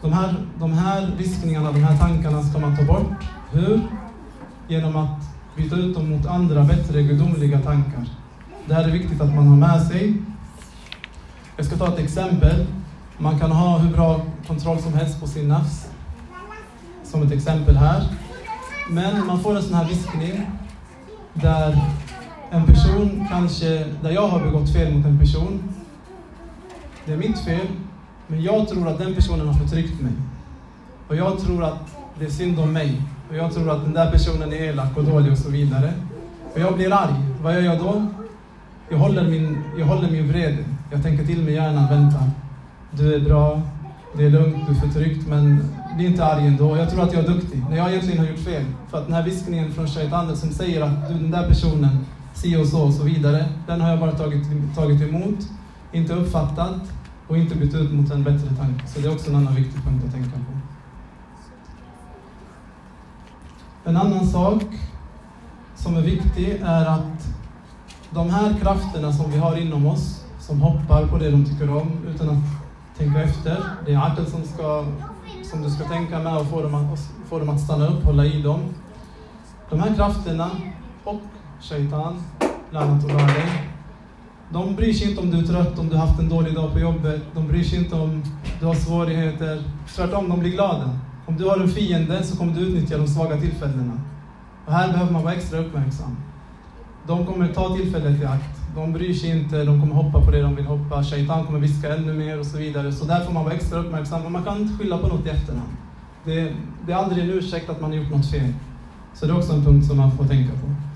De 0.02 0.12
här, 0.12 0.34
de 0.58 0.72
här 0.72 1.12
viskningarna, 1.18 1.72
de 1.72 1.84
här 1.84 1.98
tankarna 1.98 2.42
ska 2.42 2.58
man 2.58 2.76
ta 2.76 2.84
bort. 2.84 3.24
Hur? 3.50 3.80
Genom 4.68 4.96
att 4.96 5.20
byta 5.56 5.76
ut 5.76 5.94
dem 5.94 6.10
mot 6.10 6.26
andra, 6.26 6.64
bättre, 6.64 7.02
gudomliga 7.02 7.60
tankar. 7.60 8.04
Det 8.66 8.74
här 8.74 8.84
är 8.84 8.90
viktigt 8.90 9.20
att 9.20 9.34
man 9.34 9.46
har 9.46 9.56
med 9.56 9.82
sig. 9.82 10.14
Jag 11.56 11.66
ska 11.66 11.76
ta 11.76 11.88
ett 11.88 11.98
exempel. 11.98 12.66
Man 13.18 13.38
kan 13.38 13.52
ha 13.52 13.78
hur 13.78 13.92
bra 13.92 14.20
kontroll 14.46 14.78
som 14.78 14.92
helst 14.92 15.20
på 15.20 15.26
sin 15.26 15.48
nafs. 15.48 15.90
Som 17.04 17.22
ett 17.22 17.32
exempel 17.32 17.76
här. 17.76 18.02
Men 18.90 19.26
man 19.26 19.40
får 19.40 19.56
en 19.56 19.62
sån 19.62 19.74
här 19.74 19.88
viskning 19.88 20.46
där 21.34 21.78
en 22.50 22.66
person 22.66 23.26
kanske, 23.30 23.84
där 24.02 24.10
jag 24.10 24.28
har 24.28 24.40
begått 24.40 24.72
fel 24.72 24.94
mot 24.94 25.06
en 25.06 25.18
person. 25.18 25.62
Det 27.06 27.12
är 27.12 27.16
mitt 27.16 27.38
fel, 27.38 27.66
men 28.26 28.42
jag 28.42 28.68
tror 28.68 28.88
att 28.88 28.98
den 28.98 29.14
personen 29.14 29.46
har 29.46 29.54
förtryckt 29.54 30.00
mig. 30.00 30.12
Och 31.08 31.16
jag 31.16 31.38
tror 31.38 31.64
att 31.64 31.96
det 32.18 32.24
är 32.24 32.30
synd 32.30 32.60
om 32.60 32.72
mig. 32.72 33.02
Och 33.30 33.36
jag 33.36 33.54
tror 33.54 33.70
att 33.70 33.84
den 33.84 33.94
där 33.94 34.10
personen 34.10 34.52
är 34.52 34.56
elak 34.56 34.96
och 34.96 35.04
dålig 35.04 35.32
och 35.32 35.38
så 35.38 35.50
vidare. 35.50 35.92
Och 36.54 36.60
jag 36.60 36.74
blir 36.74 36.92
arg. 36.92 37.14
Vad 37.42 37.54
gör 37.54 37.60
jag 37.60 37.78
då? 37.78 38.06
Jag 38.90 38.98
håller 38.98 39.28
min, 39.28 39.58
jag 39.78 39.86
håller 39.86 40.10
min 40.10 40.28
vrede. 40.28 40.64
Jag 40.90 41.02
tänker 41.02 41.24
till 41.24 41.42
med 41.42 41.54
hjärnan, 41.54 41.88
vänta. 41.88 42.18
Du 42.90 43.14
är 43.14 43.20
bra, 43.20 43.62
det 44.16 44.24
är 44.24 44.30
lugnt, 44.30 44.56
du 44.66 44.72
är 44.72 44.80
förtryckt, 44.80 45.26
men 45.28 45.64
bli 45.96 46.06
inte 46.06 46.24
arg 46.24 46.46
ändå. 46.46 46.76
Jag 46.76 46.90
tror 46.90 47.02
att 47.02 47.12
jag 47.12 47.24
är 47.24 47.28
duktig, 47.28 47.64
när 47.70 47.76
jag 47.76 47.90
egentligen 47.90 48.18
har 48.18 48.26
gjort 48.26 48.38
fel. 48.38 48.64
För 48.90 48.98
att 48.98 49.04
den 49.04 49.14
här 49.14 49.22
viskningen 49.22 49.72
från 49.72 49.86
shaitan 49.88 50.36
som 50.36 50.50
säger 50.50 50.82
att 50.82 51.08
du, 51.08 51.14
den 51.14 51.30
där 51.30 51.48
personen, 51.48 52.06
si 52.32 52.56
och 52.56 52.66
så 52.66 52.82
och 52.82 52.94
så 52.94 53.02
vidare, 53.02 53.48
den 53.66 53.80
har 53.80 53.90
jag 53.90 54.00
bara 54.00 54.12
tagit, 54.12 54.46
tagit 54.74 55.02
emot, 55.02 55.38
inte 55.92 56.14
uppfattat 56.14 56.92
och 57.28 57.36
inte 57.36 57.56
bytt 57.56 57.74
ut 57.74 57.92
mot 57.92 58.10
en 58.10 58.24
bättre 58.24 58.56
tanke. 58.56 58.86
Så 58.86 59.00
det 59.00 59.08
är 59.08 59.12
också 59.12 59.30
en 59.30 59.36
annan 59.36 59.54
viktig 59.54 59.84
punkt 59.84 60.04
att 60.06 60.12
tänka 60.12 60.30
på. 60.30 60.60
En 63.84 63.96
annan 63.96 64.26
sak 64.26 64.64
som 65.76 65.96
är 65.96 66.02
viktig 66.02 66.60
är 66.62 66.86
att 66.86 67.28
de 68.10 68.30
här 68.30 68.54
krafterna 68.60 69.12
som 69.12 69.30
vi 69.30 69.38
har 69.38 69.56
inom 69.56 69.86
oss, 69.86 70.24
som 70.40 70.60
hoppar 70.60 71.06
på 71.06 71.18
det 71.18 71.30
de 71.30 71.44
tycker 71.44 71.70
om 71.70 71.90
utan 72.08 72.28
att 72.28 72.44
tänka 72.98 73.20
efter. 73.22 73.64
Det 73.86 73.92
är 73.92 73.98
arten 73.98 74.26
som, 74.26 74.44
ska, 74.44 74.84
som 75.50 75.62
du 75.62 75.70
ska 75.70 75.84
tänka 75.84 76.18
med 76.18 76.36
och 76.36 76.46
få 76.46 76.62
dem, 76.62 76.74
att, 76.74 77.00
få 77.28 77.38
dem 77.38 77.48
att 77.48 77.60
stanna 77.60 77.86
upp, 77.86 78.04
hålla 78.04 78.24
i 78.24 78.42
dem. 78.42 78.60
De 79.70 79.80
här 79.80 79.94
krafterna 79.94 80.50
och 81.04 81.20
shaitan, 81.60 82.22
lanatullah 82.70 83.70
de 84.52 84.74
bryr 84.74 84.92
sig 84.92 85.10
inte 85.10 85.20
om 85.20 85.30
du 85.30 85.38
är 85.38 85.42
trött, 85.42 85.78
om 85.78 85.88
du 85.88 85.96
har 85.96 86.06
haft 86.06 86.20
en 86.20 86.28
dålig 86.28 86.54
dag 86.54 86.72
på 86.72 86.78
jobbet. 86.78 87.22
De 87.34 87.48
bryr 87.48 87.64
sig 87.64 87.78
inte 87.78 87.94
om 87.94 88.22
du 88.60 88.66
har 88.66 88.74
svårigheter. 88.74 89.62
Tvärtom, 89.96 90.28
de 90.28 90.40
blir 90.40 90.50
glada. 90.50 90.98
Om 91.26 91.36
du 91.36 91.44
har 91.44 91.58
en 91.58 91.68
fiende 91.68 92.22
så 92.22 92.36
kommer 92.36 92.54
du 92.54 92.60
utnyttja 92.60 92.98
de 92.98 93.06
svaga 93.06 93.36
tillfällena. 93.36 94.00
Och 94.66 94.72
här 94.72 94.92
behöver 94.92 95.12
man 95.12 95.22
vara 95.22 95.34
extra 95.34 95.58
uppmärksam. 95.58 96.16
De 97.06 97.26
kommer 97.26 97.48
ta 97.48 97.76
tillfället 97.76 98.22
i 98.22 98.24
akt. 98.24 98.60
De 98.74 98.92
bryr 98.92 99.14
sig 99.14 99.30
inte, 99.30 99.64
de 99.64 99.80
kommer 99.80 99.94
hoppa 99.94 100.20
på 100.20 100.30
det 100.30 100.42
de 100.42 100.56
vill 100.56 100.66
hoppa. 100.66 101.04
Shaitan 101.04 101.46
kommer 101.46 101.58
viska 101.58 101.94
ännu 101.96 102.12
mer 102.12 102.40
och 102.40 102.46
så 102.46 102.58
vidare. 102.58 102.92
Så 102.92 103.04
där 103.04 103.24
får 103.24 103.32
man 103.32 103.44
vara 103.44 103.54
extra 103.54 103.78
uppmärksam. 103.78 104.22
Men 104.22 104.32
man 104.32 104.44
kan 104.44 104.58
inte 104.58 104.78
skylla 104.78 104.98
på 104.98 105.08
något 105.08 105.26
i 105.26 105.28
efterhand. 105.28 105.70
Det, 106.24 106.52
det 106.86 106.92
är 106.92 106.96
aldrig 106.96 107.24
en 107.24 107.30
ursäkt 107.30 107.70
att 107.70 107.80
man 107.80 107.90
har 107.90 107.98
gjort 107.98 108.10
något 108.10 108.30
fel. 108.30 108.52
Så 109.14 109.26
det 109.26 109.32
är 109.32 109.36
också 109.36 109.52
en 109.52 109.64
punkt 109.64 109.86
som 109.86 109.96
man 109.96 110.10
får 110.10 110.24
tänka 110.24 110.52
på. 110.52 110.89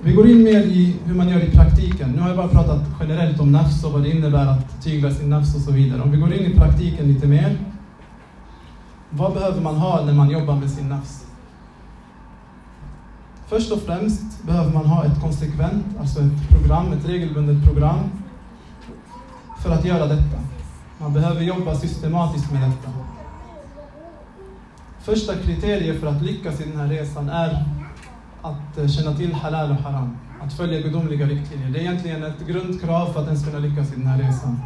Vi 0.00 0.12
går 0.12 0.28
in 0.28 0.42
mer 0.42 0.60
i 0.60 0.96
hur 1.04 1.14
man 1.14 1.28
gör 1.28 1.40
i 1.40 1.50
praktiken. 1.50 2.10
Nu 2.10 2.20
har 2.20 2.28
jag 2.28 2.36
bara 2.36 2.48
pratat 2.48 2.80
generellt 3.00 3.40
om 3.40 3.52
nafs 3.52 3.84
och 3.84 3.92
vad 3.92 4.02
det 4.02 4.10
innebär 4.10 4.46
att 4.46 4.82
tygla 4.82 5.10
sin 5.10 5.30
nafs 5.30 5.54
och 5.54 5.60
så 5.60 5.72
vidare. 5.72 6.02
Om 6.02 6.10
vi 6.10 6.16
går 6.16 6.34
in 6.34 6.52
i 6.52 6.54
praktiken 6.54 7.08
lite 7.08 7.26
mer. 7.26 7.58
Vad 9.10 9.34
behöver 9.34 9.60
man 9.60 9.76
ha 9.76 10.04
när 10.04 10.12
man 10.12 10.30
jobbar 10.30 10.56
med 10.56 10.70
sin 10.70 10.88
nafs? 10.88 11.26
Först 13.48 13.72
och 13.72 13.82
främst 13.82 14.42
behöver 14.42 14.72
man 14.72 14.86
ha 14.86 15.04
ett 15.04 15.20
konsekvent, 15.20 15.86
alltså 16.00 16.20
ett 16.20 16.48
program, 16.48 16.92
ett 16.92 17.08
regelbundet 17.08 17.64
program 17.64 17.98
för 19.62 19.70
att 19.70 19.84
göra 19.84 20.06
detta. 20.06 20.38
Man 20.98 21.12
behöver 21.12 21.40
jobba 21.40 21.74
systematiskt 21.74 22.52
med 22.52 22.62
detta. 22.62 22.90
Första 25.00 25.34
kriteriet 25.34 26.00
för 26.00 26.06
att 26.06 26.22
lyckas 26.22 26.60
i 26.60 26.64
den 26.64 26.80
här 26.80 26.88
resan 26.88 27.28
är 27.28 27.77
att 28.42 28.78
eh, 28.78 28.88
känna 28.88 29.14
till 29.14 29.34
halal 29.34 29.70
och 29.70 29.76
haram, 29.76 30.16
att 30.40 30.52
följa 30.52 30.80
gudomliga 30.80 31.26
riktlinjer. 31.26 31.70
Det 31.70 31.78
är 31.78 31.82
egentligen 31.82 32.22
ett 32.22 32.46
grundkrav 32.46 33.12
för 33.12 33.20
att 33.20 33.26
ens 33.26 33.44
kunna 33.44 33.58
lyckas 33.58 33.92
i 33.92 33.94
den 33.94 34.06
här 34.06 34.18
resan. 34.22 34.60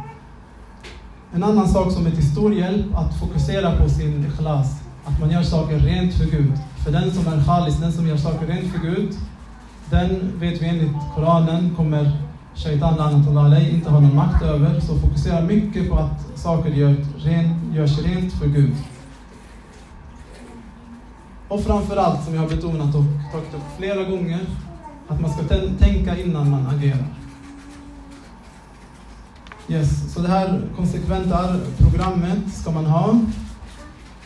En 1.33 1.43
annan 1.43 1.67
sak 1.67 1.91
som 1.91 2.05
är 2.05 2.11
till 2.11 2.31
stor 2.31 2.53
hjälp, 2.53 2.95
att 2.95 3.19
fokusera 3.19 3.77
på 3.77 3.89
sin 3.89 4.25
ikhlas, 4.25 4.81
att 5.05 5.19
man 5.19 5.31
gör 5.31 5.43
saker 5.43 5.79
rent 5.79 6.13
för 6.13 6.25
Gud. 6.25 6.53
För 6.83 6.91
den 6.91 7.11
som 7.11 7.33
är 7.33 7.43
khalis, 7.43 7.77
den 7.77 7.91
som 7.91 8.07
gör 8.07 8.17
saker 8.17 8.47
rent 8.47 8.71
för 8.71 8.79
Gud, 8.79 9.13
den 9.89 10.39
vet 10.39 10.61
vi 10.61 10.67
enligt 10.67 10.95
Koranen 11.15 11.75
kommer 11.75 12.11
Shaitan 12.55 13.37
alay, 13.37 13.69
inte 13.69 13.89
ha 13.89 13.99
någon 13.99 14.15
makt 14.15 14.43
över. 14.43 14.79
Så 14.79 14.95
fokusera 14.95 15.41
mycket 15.41 15.89
på 15.89 15.95
att 15.95 16.39
saker 16.39 16.69
gör, 16.69 16.95
rent, 17.17 17.75
görs 17.75 17.99
rent 17.99 18.33
för 18.33 18.47
Gud. 18.47 18.73
Och 21.53 21.63
framförallt, 21.63 22.23
som 22.23 22.33
jag 22.35 22.41
har 22.41 22.49
betonat 22.49 22.95
och 22.95 23.03
tagit 23.31 23.53
upp 23.53 23.77
flera 23.77 24.03
gånger, 24.03 24.39
att 25.07 25.21
man 25.21 25.31
ska 25.31 25.43
tänka 25.79 26.17
innan 26.17 26.51
man 26.51 26.67
agerar. 26.67 27.07
Yes, 29.67 30.13
så 30.13 30.21
det 30.21 30.27
här 30.27 30.61
konsekventa 30.75 31.55
programmet 31.77 32.53
ska 32.53 32.71
man 32.71 32.85
ha. 32.85 33.19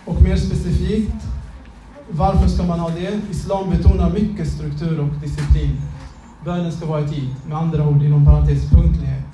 Och 0.06 0.22
mer 0.22 0.36
specifikt, 0.36 1.28
varför 2.10 2.48
ska 2.48 2.63
man 2.63 2.80
ha 2.80 2.90
det? 2.90 3.22
Islam 3.32 3.70
betonar 3.70 4.10
mycket 4.10 4.48
struktur 4.48 5.00
och 5.00 5.10
disciplin. 5.22 5.82
Bönen 6.46 6.72
ska 6.72 6.86
vara 6.86 7.02
i 7.02 7.08
tid, 7.08 7.36
med 7.48 7.58
andra 7.58 7.88
ord 7.88 8.04
inom 8.04 8.26
parentes 8.26 8.70
punktlighet. 8.70 9.26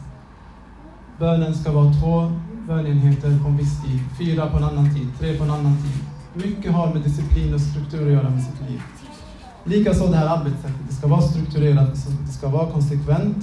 Bönen 1.19 1.55
ska 1.55 1.71
vara 1.71 1.93
två 1.93 2.31
bönenheter 2.67 3.39
på 3.43 3.47
en 3.47 3.57
viss 3.57 3.83
tid, 3.83 3.99
fyra 4.19 4.49
på 4.49 4.57
en 4.57 4.63
annan 4.63 4.95
tid, 4.95 5.07
tre 5.19 5.37
på 5.37 5.43
en 5.43 5.51
annan 5.51 5.77
tid. 5.77 6.12
Mycket 6.33 6.71
har 6.71 6.93
med 6.93 7.01
disciplin 7.01 7.53
och 7.53 7.61
struktur 7.61 8.07
att 8.07 8.13
göra 8.13 8.29
med 8.29 8.43
sitt 8.43 8.69
liv. 8.69 8.81
Likaså 9.63 10.07
det 10.07 10.17
här 10.17 10.37
arbetssättet, 10.37 10.87
det 10.89 10.95
ska 10.95 11.07
vara 11.07 11.21
strukturerat, 11.21 11.89
det 12.27 12.31
ska 12.33 12.49
vara 12.49 12.71
konsekvent. 12.71 13.37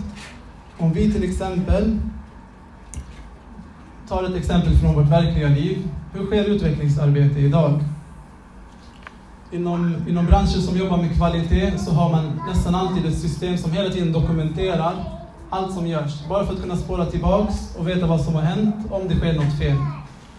Om 0.79 0.93
vi 0.93 1.13
till 1.13 1.25
exempel 1.25 1.99
tar 4.09 4.25
ett 4.25 4.37
exempel 4.37 4.79
från 4.79 4.95
vårt 4.95 5.09
verkliga 5.09 5.49
liv. 5.49 5.89
Hur 6.13 6.27
sker 6.27 6.45
utvecklingsarbete 6.45 7.41
idag? 7.41 7.81
inom, 9.51 9.95
inom 10.09 10.27
branscher 10.27 10.61
som 10.61 10.77
jobbar 10.77 10.97
med 10.97 11.17
kvalitet 11.17 11.79
så 11.79 11.91
har 11.93 12.11
man 12.11 12.41
nästan 12.49 12.75
alltid 12.75 13.07
ett 13.07 13.19
system 13.19 13.59
som 13.59 13.73
hela 13.73 13.91
tiden 13.91 14.13
dokumenterar 14.13 14.95
allt 15.51 15.75
som 15.75 15.87
görs. 15.87 16.29
Bara 16.29 16.47
för 16.47 16.53
att 16.53 16.61
kunna 16.61 16.77
spåra 16.77 17.07
tillbaks 17.07 17.77
och 17.79 17.89
veta 17.89 18.07
vad 18.07 18.21
som 18.21 18.35
har 18.35 18.43
hänt 18.43 18.77
om 18.91 19.09
det 19.09 19.15
sker 19.15 19.33
något 19.33 19.59
fel. 19.59 19.77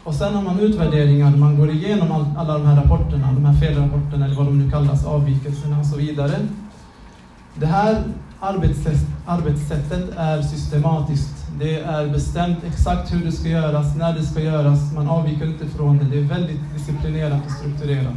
Och 0.04 0.16
sen 0.16 0.34
har 0.36 0.42
man 0.42 0.60
utvärderingar, 0.60 1.32
man 1.32 1.58
går 1.58 1.70
igenom 1.70 2.12
all, 2.12 2.26
alla 2.38 2.54
de 2.54 2.66
här 2.66 2.76
rapporterna, 2.76 3.32
de 3.32 3.46
här 3.46 3.54
felrapporterna 3.54 4.26
eller 4.26 4.36
vad 4.36 4.46
de 4.46 4.60
nu 4.60 4.72
kallas, 4.72 5.06
avvikelserna 5.06 5.80
och 5.80 5.86
så 5.86 5.98
vidare. 5.98 6.48
Det 7.56 7.66
här 7.66 8.04
arbetssätt, 8.40 9.06
arbetssättet 9.26 10.10
är 10.18 10.42
systematiskt. 10.42 11.46
Det 11.60 11.80
är 11.80 12.08
bestämt 12.08 12.64
exakt 12.64 13.14
hur 13.14 13.26
det 13.26 13.32
ska 13.32 13.50
göras, 13.50 13.96
när 13.96 14.14
det 14.14 14.24
ska 14.24 14.40
göras. 14.40 14.94
Man 14.94 15.10
avviker 15.10 15.46
inte 15.46 15.68
från 15.68 15.98
det. 15.98 16.06
Det 16.06 16.18
är 16.18 16.24
väldigt 16.24 16.74
disciplinerat 16.74 17.46
och 17.46 17.52
strukturerat. 17.52 18.16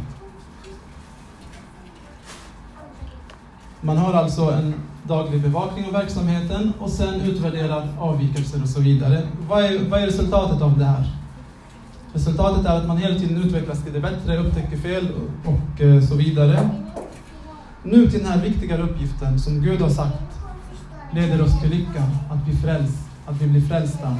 Man 3.81 3.97
har 3.97 4.13
alltså 4.13 4.41
en 4.51 4.73
daglig 5.03 5.41
bevakning 5.41 5.85
av 5.85 5.91
verksamheten 5.91 6.73
och 6.79 6.89
sen 6.89 7.21
utvärderar 7.21 7.87
avvikelser 7.99 8.61
och 8.61 8.69
så 8.69 8.81
vidare. 8.81 9.21
Vad 9.49 9.63
är, 9.63 9.89
vad 9.89 10.01
är 10.01 10.05
resultatet 10.05 10.61
av 10.61 10.79
det 10.79 10.85
här? 10.85 11.24
Resultatet 12.15 12.65
är 12.65 12.77
att 12.77 12.87
man 12.87 12.97
hela 12.97 13.19
tiden 13.19 13.43
utvecklas 13.43 13.83
till 13.83 13.93
det 13.93 13.99
bättre, 13.99 14.37
upptäcker 14.37 14.77
fel 14.77 15.07
och 15.45 15.81
eh, 15.81 16.01
så 16.01 16.15
vidare. 16.15 16.69
Nu 17.83 18.09
till 18.09 18.19
den 18.19 18.31
här 18.31 18.41
viktigare 18.41 18.81
uppgiften 18.81 19.39
som 19.39 19.61
Gud 19.61 19.81
har 19.81 19.89
sagt 19.89 20.23
leder 21.13 21.41
oss 21.41 21.61
till 21.61 21.69
lycka, 21.69 22.03
att 22.31 22.45
bli 22.45 22.55
frälst, 22.55 22.97
att 23.25 23.41
vi 23.41 23.47
blir 23.47 23.61
frälsta. 23.61 24.15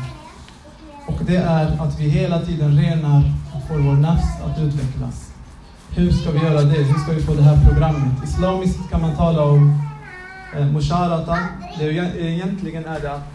Och 1.08 1.20
det 1.26 1.36
är 1.36 1.82
att 1.82 2.00
vi 2.00 2.10
hela 2.10 2.42
tiden 2.42 2.78
renar 2.78 3.24
och 3.56 3.68
får 3.68 3.78
vår 3.78 3.94
nafs 3.94 4.42
att 4.46 4.62
utvecklas. 4.62 5.32
Hur 5.90 6.12
ska 6.12 6.32
vi 6.32 6.40
göra 6.40 6.62
det? 6.62 6.84
Hur 6.84 7.00
ska 7.00 7.12
vi 7.12 7.22
få 7.22 7.34
det 7.34 7.44
här 7.44 7.70
programmet? 7.70 8.24
Islamiskt 8.24 8.90
kan 8.90 9.02
man 9.02 9.16
tala 9.16 9.44
om 9.44 9.82
eh, 10.58 10.66
musharata. 10.66 11.38
Det 11.80 11.86
är, 11.86 12.18
egentligen 12.18 12.86
är 12.86 13.00
det 13.00 13.14
att 13.14 13.34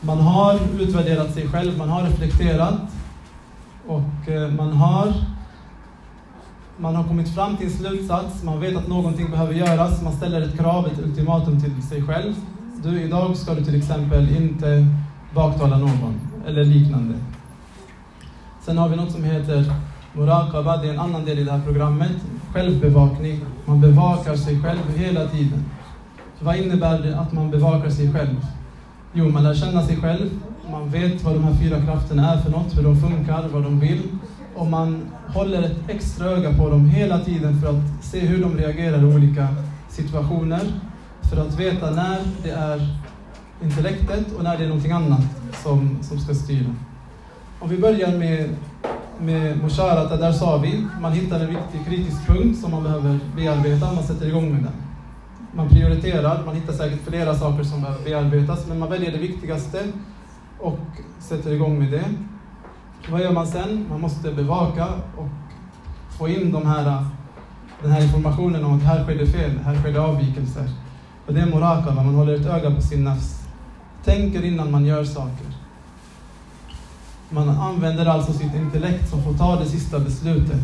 man 0.00 0.18
har 0.18 0.58
utvärderat 0.80 1.34
sig 1.34 1.48
själv, 1.48 1.78
man 1.78 1.88
har 1.88 2.02
reflekterat 2.02 2.80
och 3.86 4.28
eh, 4.28 4.50
man 4.50 4.72
har 4.72 5.12
man 6.76 6.96
har 6.96 7.04
kommit 7.04 7.34
fram 7.34 7.56
till 7.56 7.66
en 7.66 7.72
slutsats, 7.72 8.42
man 8.42 8.60
vet 8.60 8.76
att 8.76 8.88
någonting 8.88 9.30
behöver 9.30 9.54
göras, 9.54 10.02
man 10.02 10.12
ställer 10.12 10.40
ett 10.40 10.58
krav, 10.58 10.86
ett 10.86 10.98
ultimatum 10.98 11.60
till 11.60 11.82
sig 11.82 12.02
själv. 12.02 12.34
Du, 12.82 13.02
idag 13.02 13.36
ska 13.36 13.54
du 13.54 13.64
till 13.64 13.74
exempel 13.74 14.36
inte 14.36 14.86
baktala 15.34 15.78
någon, 15.78 16.20
eller 16.46 16.64
liknande. 16.64 17.14
Sen 18.62 18.78
har 18.78 18.88
vi 18.88 18.96
något 18.96 19.12
som 19.12 19.24
heter 19.24 19.72
Muraqaba, 20.12 20.76
det 20.76 20.88
är 20.88 20.92
en 20.92 21.00
annan 21.00 21.24
del 21.24 21.38
i 21.38 21.44
det 21.44 21.52
här 21.52 21.60
programmet. 21.64 22.12
Självbevakning. 22.52 23.40
Man 23.64 23.80
bevakar 23.80 24.36
sig 24.36 24.62
själv 24.62 24.96
hela 24.96 25.26
tiden. 25.26 25.64
Vad 26.40 26.56
innebär 26.56 26.98
det 26.98 27.18
att 27.18 27.32
man 27.32 27.50
bevakar 27.50 27.90
sig 27.90 28.12
själv? 28.12 28.46
Jo, 29.12 29.28
man 29.28 29.42
lär 29.42 29.54
känna 29.54 29.82
sig 29.82 29.96
själv, 29.96 30.30
man 30.70 30.90
vet 30.90 31.24
vad 31.24 31.34
de 31.34 31.44
här 31.44 31.54
fyra 31.54 31.80
krafterna 31.80 32.32
är 32.32 32.38
för 32.38 32.50
något, 32.50 32.78
hur 32.78 32.82
de 32.82 32.96
funkar, 32.96 33.48
vad 33.52 33.62
de 33.62 33.80
vill. 33.80 34.02
Och 34.54 34.66
man 34.66 35.06
håller 35.28 35.62
ett 35.62 35.76
extra 35.88 36.26
öga 36.26 36.52
på 36.52 36.70
dem 36.70 36.88
hela 36.88 37.20
tiden 37.20 37.60
för 37.60 37.68
att 37.68 38.04
se 38.04 38.20
hur 38.20 38.42
de 38.42 38.56
reagerar 38.56 39.02
i 39.02 39.14
olika 39.14 39.48
situationer. 39.88 40.60
För 41.30 41.36
att 41.36 41.60
veta 41.60 41.90
när 41.90 42.18
det 42.42 42.50
är 42.50 42.98
intellektet 43.62 44.32
och 44.36 44.44
när 44.44 44.58
det 44.58 44.64
är 44.64 44.68
någonting 44.68 44.92
annat 44.92 45.24
som, 45.62 45.98
som 46.02 46.18
ska 46.18 46.34
styra. 46.34 46.74
Om 47.60 47.68
vi 47.68 47.78
börjar 47.78 48.18
med, 48.18 48.50
med 49.20 49.58
Musharata, 49.62 50.16
där 50.16 50.32
sa 50.32 50.56
vi, 50.56 50.86
man 51.00 51.12
hittar 51.12 51.40
en 51.40 51.46
viktig 51.46 51.86
kritisk 51.86 52.26
punkt 52.26 52.60
som 52.60 52.70
man 52.70 52.82
behöver 52.82 53.18
bearbeta, 53.36 53.92
man 53.92 54.04
sätter 54.04 54.28
igång 54.28 54.52
med 54.52 54.62
den. 54.62 54.72
Man 55.52 55.68
prioriterar, 55.68 56.42
man 56.46 56.54
hittar 56.54 56.72
säkert 56.72 57.00
flera 57.08 57.34
saker 57.34 57.64
som 57.64 57.82
behöver 57.82 58.04
bearbetas, 58.04 58.66
men 58.68 58.78
man 58.78 58.90
väljer 58.90 59.12
det 59.12 59.18
viktigaste 59.18 59.78
och 60.64 60.78
sätter 61.18 61.52
igång 61.52 61.78
med 61.78 61.90
det. 61.90 62.04
Vad 63.10 63.20
gör 63.20 63.32
man 63.32 63.46
sen? 63.46 63.86
Man 63.90 64.00
måste 64.00 64.32
bevaka 64.32 64.88
och 65.16 65.28
få 66.18 66.28
in 66.28 66.52
de 66.52 66.66
här, 66.66 67.06
den 67.82 67.90
här 67.90 68.02
informationen 68.02 68.64
om 68.64 68.76
att 68.76 68.82
här 68.82 69.04
sker 69.04 69.14
det 69.14 69.26
fel, 69.26 69.58
här 69.64 69.74
sker 69.74 69.92
det 69.92 70.00
avvikelser. 70.00 70.68
Och 71.26 71.34
det 71.34 71.40
är 71.40 71.46
morakaba, 71.46 72.02
man 72.02 72.14
håller 72.14 72.34
ett 72.34 72.46
öga 72.46 72.74
på 72.74 72.82
sin 72.82 73.04
nafs. 73.04 73.42
Tänker 74.04 74.44
innan 74.44 74.70
man 74.70 74.84
gör 74.84 75.04
saker. 75.04 75.46
Man 77.30 77.48
använder 77.48 78.06
alltså 78.06 78.32
sitt 78.32 78.54
intellekt 78.54 79.10
som 79.10 79.22
får 79.22 79.34
ta 79.34 79.56
det 79.56 79.66
sista 79.66 79.98
beslutet. 79.98 80.60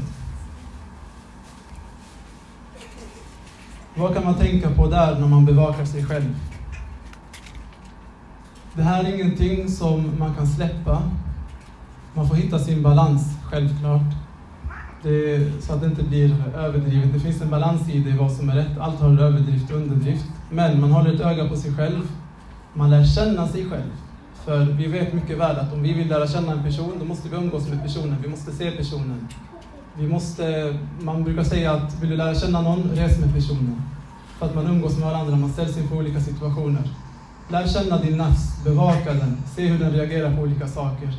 Vad 3.94 4.14
kan 4.14 4.24
man 4.24 4.34
tänka 4.34 4.70
på 4.70 4.86
där 4.86 5.18
när 5.18 5.28
man 5.28 5.44
bevakar 5.44 5.84
sig 5.84 6.04
själv? 6.04 6.34
Det 8.74 8.82
här 8.82 9.04
är 9.04 9.14
ingenting 9.14 9.68
som 9.68 10.18
man 10.18 10.34
kan 10.34 10.46
släppa. 10.46 11.02
Man 12.14 12.28
får 12.28 12.34
hitta 12.34 12.58
sin 12.58 12.82
balans, 12.82 13.22
självklart. 13.44 14.02
Det, 15.02 15.50
så 15.62 15.72
att 15.72 15.80
det 15.80 15.86
inte 15.86 16.02
blir 16.02 16.44
överdrivet. 16.56 17.12
Det 17.12 17.20
finns 17.20 17.42
en 17.42 17.50
balans 17.50 17.88
i 17.88 17.98
det, 17.98 18.16
vad 18.18 18.32
som 18.32 18.50
är 18.50 18.54
rätt. 18.54 18.78
Allt 18.80 19.00
har 19.00 19.20
överdrift 19.20 19.70
och 19.70 19.76
underdrift. 19.76 20.24
Men 20.50 20.80
man 20.80 20.92
håller 20.92 21.14
ett 21.14 21.20
öga 21.20 21.48
på 21.48 21.56
sig 21.56 21.74
själv. 21.74 22.08
Man 22.74 22.90
lär 22.90 23.04
känna 23.04 23.48
sig 23.48 23.64
själv. 23.70 23.90
För 24.44 24.64
vi 24.64 24.86
vet 24.86 25.12
mycket 25.12 25.38
väl 25.38 25.56
att 25.56 25.72
om 25.72 25.82
vi 25.82 25.92
vill 25.92 26.08
lära 26.08 26.26
känna 26.26 26.52
en 26.52 26.62
person, 26.62 26.92
då 26.98 27.04
måste 27.04 27.28
vi 27.28 27.36
umgås 27.36 27.68
med 27.68 27.82
personen. 27.82 28.16
Vi 28.22 28.28
måste 28.28 28.52
se 28.52 28.70
personen. 28.70 29.28
Vi 29.98 30.08
måste, 30.08 30.74
man 31.00 31.24
brukar 31.24 31.44
säga 31.44 31.72
att 31.72 32.00
vill 32.00 32.10
du 32.10 32.16
lära 32.16 32.34
känna 32.34 32.60
någon, 32.60 32.90
res 32.94 33.18
med 33.18 33.34
personen. 33.34 33.82
För 34.38 34.46
att 34.46 34.54
man 34.54 34.66
umgås 34.66 34.98
med 34.98 35.08
varandra, 35.08 35.36
man 35.36 35.52
ställs 35.52 35.78
inför 35.78 35.96
olika 35.96 36.20
situationer. 36.20 36.82
Lär 37.50 37.66
känna 37.66 37.98
din 37.98 38.16
nafs, 38.16 38.64
bevaka 38.64 39.14
den, 39.14 39.36
se 39.56 39.66
hur 39.66 39.78
den 39.78 39.92
reagerar 39.92 40.36
på 40.36 40.42
olika 40.42 40.68
saker. 40.68 41.14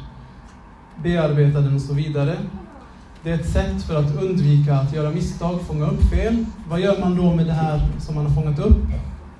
Bearbeta 1.04 1.60
den 1.60 1.76
och 1.76 1.82
så 1.82 1.94
vidare. 1.94 2.38
Det 3.24 3.32
är 3.32 3.36
ett 3.36 3.50
sätt 3.50 3.84
för 3.84 3.96
att 3.96 4.24
undvika 4.24 4.76
att 4.76 4.94
göra 4.94 5.10
misstag, 5.10 5.62
fånga 5.62 5.86
upp 5.86 6.02
fel. 6.10 6.46
Vad 6.70 6.80
gör 6.80 7.00
man 7.00 7.18
då 7.18 7.36
med 7.36 7.46
det 7.46 7.54
här 7.54 7.88
som 8.00 8.16
man 8.16 8.26
har 8.26 8.34
fångat 8.34 8.60
upp? 8.60 8.78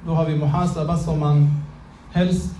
Då 0.06 0.14
har 0.14 0.26
vi 0.26 0.36
muhasaba 0.36 0.98
som 0.98 1.20
man 1.20 1.64
helst, 2.12 2.56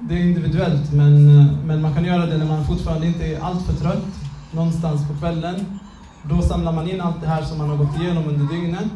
det 0.00 0.14
är 0.14 0.18
individuellt, 0.18 0.92
men, 0.92 1.44
men 1.66 1.82
man 1.82 1.94
kan 1.94 2.04
göra 2.04 2.26
det 2.26 2.38
när 2.38 2.46
man 2.46 2.64
fortfarande 2.64 3.06
inte 3.06 3.26
är 3.26 3.40
alltför 3.40 3.72
trött, 3.72 4.06
någonstans 4.52 5.08
på 5.08 5.14
kvällen. 5.14 5.78
Då 6.22 6.42
samlar 6.42 6.72
man 6.72 6.90
in 6.90 7.00
allt 7.00 7.20
det 7.20 7.26
här 7.26 7.42
som 7.42 7.58
man 7.58 7.68
har 7.68 7.76
gått 7.76 8.00
igenom 8.00 8.28
under 8.28 8.54
dygnet. 8.54 8.92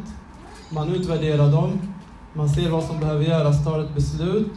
Man 0.69 0.89
utvärderar 0.89 1.51
dem, 1.51 1.79
man 2.33 2.49
ser 2.49 2.69
vad 2.69 2.83
som 2.83 2.99
behöver 2.99 3.25
göras, 3.25 3.63
tar 3.63 3.79
ett 3.79 3.95
beslut 3.95 4.53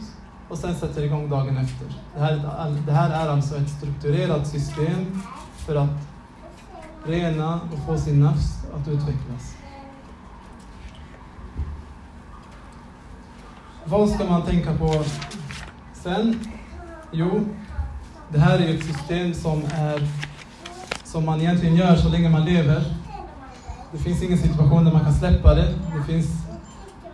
och 0.49 0.57
sen 0.57 0.75
sätter 0.75 1.03
igång 1.03 1.29
dagen 1.29 1.57
efter. 1.57 1.87
Det 2.15 2.19
här, 2.19 2.75
det 2.85 2.91
här 2.91 3.25
är 3.25 3.29
alltså 3.29 3.55
ett 3.55 3.69
strukturerat 3.69 4.47
system 4.47 5.21
för 5.57 5.75
att 5.75 5.89
rena 7.05 7.59
och 7.73 7.79
få 7.85 7.97
sin 7.97 8.19
nafs 8.19 8.65
att 8.75 8.87
utvecklas. 8.87 9.55
Vad 13.85 14.09
ska 14.09 14.25
man 14.25 14.41
tänka 14.41 14.73
på 14.73 15.03
sen? 15.93 16.39
Jo, 17.11 17.45
det 18.29 18.39
här 18.39 18.59
är 18.59 18.73
ett 18.73 18.83
system 18.83 19.33
som, 19.33 19.63
är, 19.73 20.07
som 21.03 21.25
man 21.25 21.41
egentligen 21.41 21.75
gör 21.75 21.95
så 21.95 22.09
länge 22.09 22.29
man 22.29 22.45
lever. 22.45 22.83
Det 23.91 23.97
finns 23.97 24.23
ingen 24.23 24.37
situation 24.37 24.85
där 24.85 24.91
man 24.91 25.03
kan 25.03 25.13
släppa 25.13 25.55
det. 25.55 25.73
Det 25.97 26.13
finns, 26.13 26.46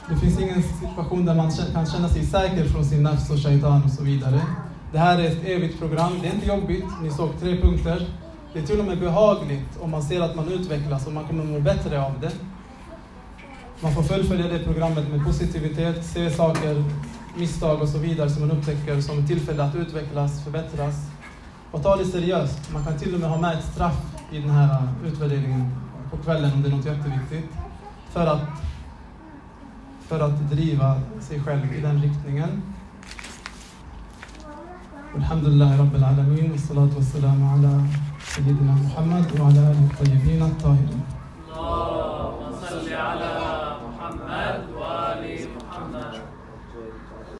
det 0.09 0.15
finns 0.15 0.39
ingen 0.39 0.63
situation 0.63 1.25
där 1.25 1.35
man 1.35 1.51
kan 1.73 1.85
känna 1.85 2.09
sig 2.09 2.25
säker 2.25 2.65
från 2.65 2.85
sin 2.85 3.03
nafs 3.03 3.29
och 3.29 3.37
shaitan 3.37 3.83
och 3.83 3.91
så 3.91 4.03
vidare. 4.03 4.41
Det 4.91 4.97
här 4.97 5.19
är 5.19 5.23
ett 5.23 5.45
evigt 5.45 5.79
program. 5.79 6.11
Det 6.21 6.27
är 6.27 6.33
inte 6.33 6.47
jobbigt. 6.47 6.85
Ni 7.01 7.11
såg 7.11 7.29
tre 7.39 7.61
punkter. 7.61 8.07
Det 8.53 8.59
är 8.59 8.63
till 8.63 8.79
och 8.79 8.85
med 8.85 8.99
behagligt 8.99 9.79
om 9.81 9.91
man 9.91 10.03
ser 10.03 10.21
att 10.21 10.35
man 10.35 10.47
utvecklas 10.47 11.07
och 11.07 11.13
man 11.13 11.27
kommer 11.27 11.43
må 11.43 11.59
bättre 11.59 12.05
av 12.05 12.19
det. 12.21 12.31
Man 13.79 13.93
får 13.93 14.03
fullfölja 14.03 14.47
det 14.47 14.59
programmet 14.59 15.09
med 15.09 15.25
positivitet, 15.25 16.05
se 16.05 16.29
saker, 16.29 16.83
misstag 17.37 17.81
och 17.81 17.89
så 17.89 17.97
vidare 17.97 18.29
som 18.29 18.47
man 18.47 18.57
upptäcker 18.57 19.01
som 19.01 19.19
ett 19.19 19.27
tillfälle 19.27 19.63
att 19.63 19.75
utvecklas, 19.75 20.43
förbättras. 20.43 20.95
Och 21.71 21.83
ta 21.83 21.95
det 21.95 22.05
seriöst. 22.05 22.71
Man 22.73 22.83
kan 22.83 22.99
till 22.99 23.13
och 23.13 23.19
med 23.19 23.29
ha 23.29 23.37
med 23.37 23.57
ett 23.57 23.65
straff 23.73 24.01
i 24.31 24.39
den 24.39 24.49
här 24.49 24.87
utvärderingen 25.05 25.71
på 26.11 26.17
kvällen 26.17 26.53
om 26.53 26.61
det 26.61 26.69
är 26.69 26.71
något 26.71 26.85
jätteviktigt. 26.85 27.51
För 28.09 28.27
att, 28.27 28.41
för 30.07 30.19
att 30.19 30.49
driva 30.51 31.01
sig 31.19 31.39
själv 31.39 31.73
i 31.73 31.81
den 31.81 32.01
riktningen. 32.01 32.61
Alhamdulillah 35.15 35.79
Rabbil 35.79 36.03
Alamin, 36.03 36.51
wa 36.51 36.57
salatu 36.57 36.95
wa 36.95 37.53
ala 37.53 37.87
Sayyidina 38.19 38.73
Muhammad 38.75 39.39
wa 39.39 39.47
ala 39.47 39.61
alihi 39.69 39.89
tayyibin 39.97 40.41
at-tahirin. 40.41 41.01
Allahumma 41.53 42.57
salli 42.61 42.93
ala 42.93 43.77
Muhammad 43.85 44.62